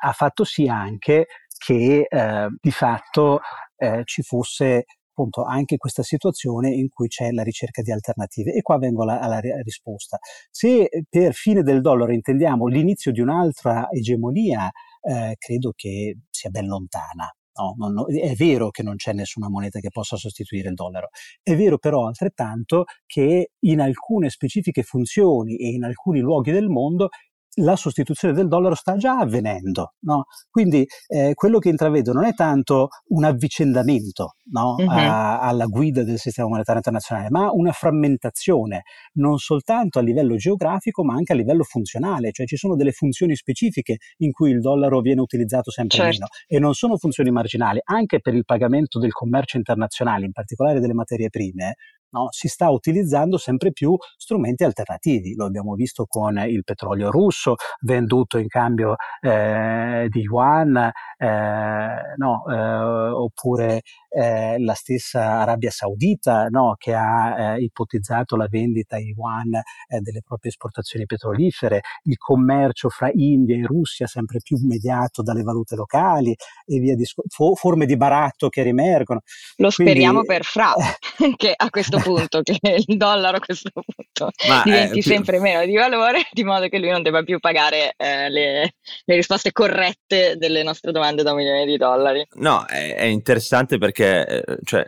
ha 0.00 0.12
fatto 0.12 0.44
sì 0.44 0.68
anche 0.68 1.26
che 1.58 2.06
eh, 2.08 2.48
di 2.60 2.70
fatto 2.70 3.40
eh, 3.76 4.02
ci 4.04 4.22
fosse 4.22 4.84
appunto 5.18 5.42
anche 5.42 5.76
questa 5.76 6.04
situazione 6.04 6.70
in 6.70 6.88
cui 6.88 7.08
c'è 7.08 7.32
la 7.32 7.42
ricerca 7.42 7.82
di 7.82 7.90
alternative. 7.90 8.52
E 8.52 8.62
qua 8.62 8.78
vengo 8.78 9.02
alla, 9.02 9.20
alla 9.20 9.40
risposta. 9.40 10.18
Se 10.50 10.88
per 11.08 11.34
fine 11.34 11.62
del 11.62 11.80
dollaro 11.80 12.12
intendiamo 12.12 12.66
l'inizio 12.66 13.10
di 13.10 13.20
un'altra 13.20 13.88
egemonia, 13.90 14.70
eh, 15.02 15.34
credo 15.36 15.72
che 15.74 16.18
sia 16.30 16.50
ben 16.50 16.66
lontana. 16.66 17.32
No, 17.58 17.74
non, 17.76 17.92
no, 17.92 18.06
è 18.06 18.34
vero 18.36 18.70
che 18.70 18.84
non 18.84 18.94
c'è 18.94 19.12
nessuna 19.12 19.48
moneta 19.48 19.80
che 19.80 19.88
possa 19.90 20.16
sostituire 20.16 20.68
il 20.68 20.76
dollaro, 20.76 21.08
è 21.42 21.56
vero 21.56 21.76
però 21.76 22.06
altrettanto 22.06 22.84
che 23.04 23.50
in 23.58 23.80
alcune 23.80 24.30
specifiche 24.30 24.84
funzioni 24.84 25.56
e 25.56 25.70
in 25.70 25.82
alcuni 25.82 26.20
luoghi 26.20 26.52
del 26.52 26.68
mondo 26.68 27.08
la 27.58 27.76
sostituzione 27.76 28.34
del 28.34 28.48
dollaro 28.48 28.74
sta 28.74 28.96
già 28.96 29.18
avvenendo. 29.18 29.94
No? 30.00 30.24
Quindi 30.50 30.86
eh, 31.06 31.34
quello 31.34 31.58
che 31.58 31.68
intravedo 31.68 32.12
non 32.12 32.24
è 32.24 32.34
tanto 32.34 32.88
un 33.08 33.24
avvicendamento 33.24 34.36
no? 34.50 34.74
uh-huh. 34.78 34.88
a, 34.88 35.40
alla 35.40 35.66
guida 35.66 36.02
del 36.02 36.18
sistema 36.18 36.48
monetario 36.48 36.76
internazionale, 36.76 37.30
ma 37.30 37.50
una 37.52 37.72
frammentazione, 37.72 38.82
non 39.14 39.38
soltanto 39.38 39.98
a 39.98 40.02
livello 40.02 40.36
geografico, 40.36 41.04
ma 41.04 41.14
anche 41.14 41.32
a 41.32 41.36
livello 41.36 41.62
funzionale, 41.62 42.32
cioè 42.32 42.46
ci 42.46 42.56
sono 42.56 42.76
delle 42.76 42.92
funzioni 42.92 43.34
specifiche 43.36 43.98
in 44.18 44.32
cui 44.32 44.50
il 44.50 44.60
dollaro 44.60 45.00
viene 45.00 45.20
utilizzato 45.20 45.70
sempre 45.70 45.96
certo. 45.96 46.10
meno 46.12 46.26
e 46.46 46.58
non 46.58 46.74
sono 46.74 46.96
funzioni 46.96 47.30
marginali, 47.30 47.80
anche 47.84 48.20
per 48.20 48.34
il 48.34 48.44
pagamento 48.44 48.98
del 48.98 49.12
commercio 49.12 49.56
internazionale, 49.56 50.26
in 50.26 50.32
particolare 50.32 50.80
delle 50.80 50.94
materie 50.94 51.28
prime, 51.28 51.76
no? 52.10 52.28
si 52.30 52.48
sta 52.48 52.70
utilizzando 52.70 53.38
sempre 53.38 53.72
più 53.72 53.96
strumenti 54.16 54.64
alternativi. 54.64 55.34
Lo 55.34 55.46
abbiamo 55.46 55.74
visto 55.74 56.06
con 56.06 56.38
il 56.38 56.64
petrolio 56.64 57.10
russo 57.10 57.56
venduto 57.80 58.38
in 58.38 58.48
cambio 58.48 58.96
eh, 59.20 60.06
di 60.08 60.20
yuan, 60.20 60.76
eh, 60.76 62.14
no? 62.16 62.44
eh, 62.48 63.10
oppure 63.10 63.82
eh, 64.08 64.58
la 64.58 64.74
stessa 64.74 65.40
Arabia 65.40 65.70
Saudita 65.70 66.46
no? 66.48 66.74
che 66.78 66.94
ha 66.94 67.54
eh, 67.56 67.62
ipotizzato 67.62 68.36
la 68.36 68.46
vendita 68.48 68.98
in 68.98 69.08
yuan 69.08 69.54
eh, 69.54 70.00
delle 70.00 70.22
proprie 70.24 70.50
esportazioni 70.50 71.06
petrolifere, 71.06 71.80
il 72.04 72.16
commercio 72.16 72.88
fra 72.88 73.10
India 73.12 73.56
e 73.56 73.66
Russia 73.66 74.06
sempre 74.06 74.38
più 74.42 74.58
mediato 74.62 75.22
dalle 75.22 75.42
valute 75.42 75.76
locali 75.76 76.34
e 76.64 76.78
via 76.78 76.94
di 76.94 77.04
sc- 77.04 77.22
forme 77.28 77.86
di 77.86 77.96
baratto 77.96 78.48
che 78.48 78.62
riemergono. 78.62 79.20
Lo 79.56 79.70
Quindi, 79.70 79.92
speriamo 79.92 80.22
per 80.24 80.44
Fra, 80.44 80.74
che 81.36 81.52
a 81.56 81.70
questo 81.70 81.97
punto, 82.02 82.42
che 82.42 82.58
il 82.86 82.96
dollaro 82.96 83.36
a 83.36 83.40
questo 83.40 83.70
punto 83.72 84.30
Ma 84.48 84.62
diventi 84.64 85.00
più... 85.00 85.02
sempre 85.02 85.40
meno 85.40 85.64
di 85.64 85.74
valore, 85.74 86.26
di 86.32 86.44
modo 86.44 86.68
che 86.68 86.78
lui 86.78 86.90
non 86.90 87.02
debba 87.02 87.22
più 87.22 87.38
pagare 87.38 87.94
eh, 87.96 88.28
le, 88.30 88.74
le, 89.04 89.14
risposte 89.14 89.52
corrette 89.52 90.36
delle 90.36 90.62
nostre 90.62 90.92
domande 90.92 91.22
da 91.22 91.32
un 91.32 91.38
milione 91.38 91.66
di 91.66 91.76
dollari. 91.76 92.26
No, 92.34 92.64
è, 92.66 92.94
è 92.94 93.04
interessante 93.04 93.78
perché, 93.78 94.26
eh, 94.26 94.58
cioè, 94.64 94.84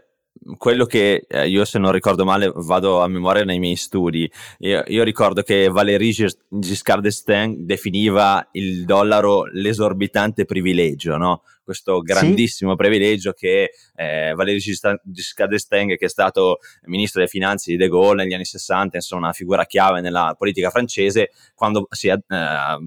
quello 0.57 0.87
che 0.87 1.27
eh, 1.29 1.49
io 1.49 1.65
se 1.65 1.79
non 1.79 1.93
ricordo 1.93 2.25
male 2.25 2.51
vado 2.55 3.01
a 3.01 3.09
memoria 3.09 3.45
nei 3.45 3.59
miei 3.59 3.77
studi 3.77 4.31
io, 4.59 4.83
io 4.87 5.03
ricordo 5.05 5.43
che 5.43 5.69
Valéry 5.69 6.13
Giscard 6.49 7.03
d'Estaing 7.03 7.59
definiva 7.59 8.49
il 8.53 8.85
dollaro 8.85 9.45
l'esorbitante 9.45 10.45
privilegio 10.45 11.17
no? 11.17 11.43
questo 11.63 12.01
grandissimo 12.01 12.73
sì. 12.73 12.77
privilegio 12.77 13.33
che 13.33 13.71
eh, 13.95 14.33
Valéry 14.35 14.59
Giscard 14.59 15.51
d'Estaing 15.51 15.97
che 15.97 16.07
è 16.07 16.09
stato 16.09 16.59
ministro 16.87 17.21
delle 17.21 17.31
finanze 17.31 17.71
di 17.71 17.77
De 17.77 17.89
Gaulle 17.89 18.25
negli 18.25 18.35
anni 18.35 18.45
60 18.45 18.97
insomma 18.97 19.27
una 19.27 19.33
figura 19.33 19.65
chiave 19.65 20.01
nella 20.01 20.35
politica 20.37 20.71
francese 20.71 21.31
quando 21.55 21.87
si 21.91 22.09
eh, 22.09 22.19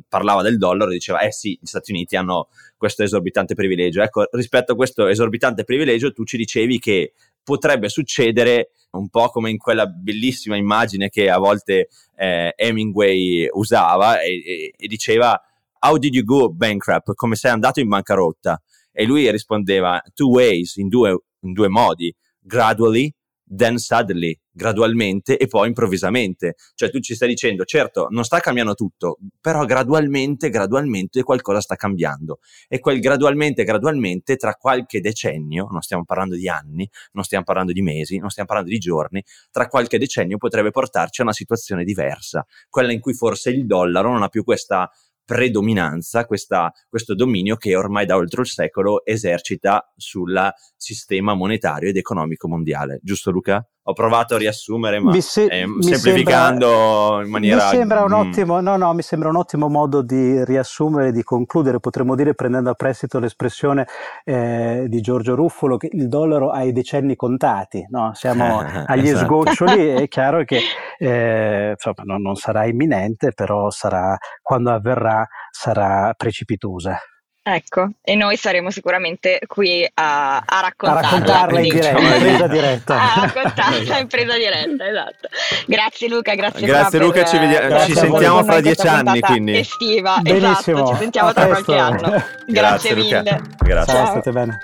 parlava 0.07 0.41
del 0.41 0.57
dollaro 0.57 0.91
diceva 0.91 1.19
eh 1.19 1.31
sì 1.31 1.57
gli 1.61 1.65
Stati 1.65 1.91
Uniti 1.91 2.15
hanno 2.15 2.49
questo 2.75 3.03
esorbitante 3.03 3.53
privilegio 3.53 4.01
ecco 4.01 4.27
rispetto 4.31 4.73
a 4.73 4.75
questo 4.75 5.07
esorbitante 5.07 5.63
privilegio 5.63 6.11
tu 6.11 6.25
ci 6.25 6.35
dicevi 6.35 6.79
che 6.79 7.13
potrebbe 7.43 7.89
succedere 7.89 8.69
un 8.91 9.09
po' 9.09 9.29
come 9.29 9.49
in 9.49 9.57
quella 9.57 9.85
bellissima 9.85 10.55
immagine 10.55 11.09
che 11.09 11.29
a 11.29 11.37
volte 11.37 11.89
eh, 12.15 12.53
Hemingway 12.55 13.47
usava 13.51 14.21
e, 14.21 14.41
e, 14.45 14.73
e, 14.77 14.87
diceva 14.87 15.39
How 15.79 15.97
did 15.97 16.13
you 16.13 16.23
go 16.23 16.49
bankrupt? 16.49 17.13
Come 17.15 17.35
sei 17.35 17.51
andato 17.51 17.79
in 17.79 17.87
bancarotta? 17.89 18.61
E 18.91 19.05
lui 19.05 19.29
rispondeva 19.31 20.01
two 20.13 20.29
ways, 20.29 20.75
in 20.75 20.87
due, 20.87 21.17
in 21.41 21.53
due 21.53 21.67
modi, 21.67 22.15
gradually 22.39 23.13
then 23.45 23.77
suddenly, 23.77 24.37
gradualmente 24.51 25.37
e 25.37 25.47
poi 25.47 25.67
improvvisamente. 25.67 26.55
Cioè 26.75 26.89
tu 26.89 26.99
ci 26.99 27.15
stai 27.15 27.27
dicendo, 27.27 27.65
certo, 27.65 28.07
non 28.09 28.23
sta 28.23 28.39
cambiando 28.39 28.73
tutto, 28.73 29.17
però 29.41 29.65
gradualmente, 29.65 30.49
gradualmente 30.49 31.23
qualcosa 31.23 31.61
sta 31.61 31.75
cambiando. 31.75 32.39
E 32.67 32.79
quel 32.79 32.99
gradualmente, 32.99 33.63
gradualmente, 33.63 34.35
tra 34.35 34.53
qualche 34.55 35.01
decennio, 35.01 35.67
non 35.71 35.81
stiamo 35.81 36.03
parlando 36.03 36.35
di 36.35 36.47
anni, 36.47 36.89
non 37.13 37.23
stiamo 37.23 37.43
parlando 37.43 37.71
di 37.71 37.81
mesi, 37.81 38.17
non 38.17 38.29
stiamo 38.29 38.47
parlando 38.47 38.71
di 38.71 38.79
giorni, 38.79 39.23
tra 39.51 39.67
qualche 39.67 39.97
decennio 39.97 40.37
potrebbe 40.37 40.71
portarci 40.71 41.21
a 41.21 41.23
una 41.23 41.33
situazione 41.33 41.83
diversa, 41.83 42.45
quella 42.69 42.91
in 42.91 42.99
cui 42.99 43.13
forse 43.13 43.49
il 43.49 43.65
dollaro 43.65 44.11
non 44.11 44.23
ha 44.23 44.29
più 44.29 44.43
questa 44.43 44.89
predominanza, 45.25 46.25
questa, 46.25 46.71
questo 46.89 47.15
dominio 47.15 47.55
che 47.55 47.75
ormai 47.75 48.05
da 48.05 48.15
oltre 48.15 48.41
il 48.41 48.47
secolo 48.47 49.05
esercita 49.05 49.91
sul 49.95 50.51
sistema 50.75 51.33
monetario 51.33 51.89
ed 51.89 51.97
economico 51.97 52.47
mondiale. 52.47 52.99
Giusto 53.01 53.31
Luca? 53.31 53.65
Ho 53.85 53.93
provato 53.93 54.35
a 54.35 54.37
riassumere, 54.37 54.99
ma 54.99 55.19
se- 55.19 55.45
eh, 55.45 55.65
semplificando 55.79 56.67
sembra, 56.67 57.25
in 57.25 57.29
maniera... 57.29 57.63
Mi 57.65 57.69
sembra, 57.69 58.03
un 58.03 58.11
mm. 58.11 58.13
ottimo, 58.13 58.61
no, 58.61 58.77
no, 58.77 58.93
mi 58.93 59.01
sembra 59.01 59.27
un 59.27 59.35
ottimo 59.35 59.67
modo 59.67 60.01
di 60.01 60.43
riassumere, 60.45 61.11
di 61.11 61.21
concludere, 61.21 61.81
potremmo 61.81 62.15
dire 62.15 62.33
prendendo 62.33 62.69
a 62.69 62.75
prestito 62.75 63.19
l'espressione 63.19 63.85
eh, 64.23 64.85
di 64.87 65.01
Giorgio 65.01 65.35
Ruffolo 65.35 65.75
che 65.75 65.89
il 65.91 66.07
dollaro 66.07 66.49
ha 66.51 66.63
i 66.63 66.71
decenni 66.71 67.17
contati, 67.17 67.85
no? 67.89 68.11
siamo 68.13 68.59
agli 68.87 69.09
esatto. 69.09 69.25
sgoccioli, 69.25 69.89
è 70.03 70.07
chiaro 70.07 70.45
che 70.45 70.61
eh, 70.97 71.71
insomma, 71.71 72.03
non, 72.05 72.21
non 72.21 72.35
sarà 72.35 72.65
imminente, 72.65 73.33
però 73.33 73.69
sarà, 73.69 74.17
quando 74.41 74.71
avverrà 74.71 75.27
sarà 75.51 76.13
precipitosa. 76.15 76.97
Ecco, 77.45 77.89
e 78.01 78.15
noi 78.15 78.37
saremo 78.37 78.71
sicuramente 78.71 79.41
qui 79.47 79.85
a, 79.95 80.37
a 80.37 80.59
raccontarla. 80.61 81.01
A 81.03 81.11
raccontarla 81.11 81.59
in 81.59 81.69
diretta, 81.69 81.99
in 81.99 82.19
presa 82.21 82.47
diretta. 82.47 82.95
a 82.95 83.13
raccontarla 83.19 83.97
in 83.97 84.07
presa 84.07 84.37
diretta, 84.37 84.87
esatto. 84.87 85.27
Grazie 85.65 86.07
Luca, 86.07 86.35
grazie 86.35 86.65
Grazie 86.65 86.99
Luca, 86.99 87.19
per, 87.19 87.27
ci, 87.27 87.37
vediamo, 87.39 87.79
ci 87.85 87.95
sentiamo 87.95 88.43
fra 88.45 88.61
dieci 88.61 88.87
anni 88.87 89.19
quindi. 89.19 89.57
Estiva, 89.57 90.19
Benissimo. 90.21 90.77
esatto, 90.77 90.93
ci 90.93 90.95
sentiamo 90.99 91.33
tra 91.33 91.45
qualche 91.47 91.75
anno. 91.75 91.99
Grazie, 91.99 92.23
grazie 92.45 92.95
mille. 92.95 93.41
Grazie. 93.57 93.93
Ciao, 93.93 94.05
state 94.05 94.31
bene. 94.31 94.59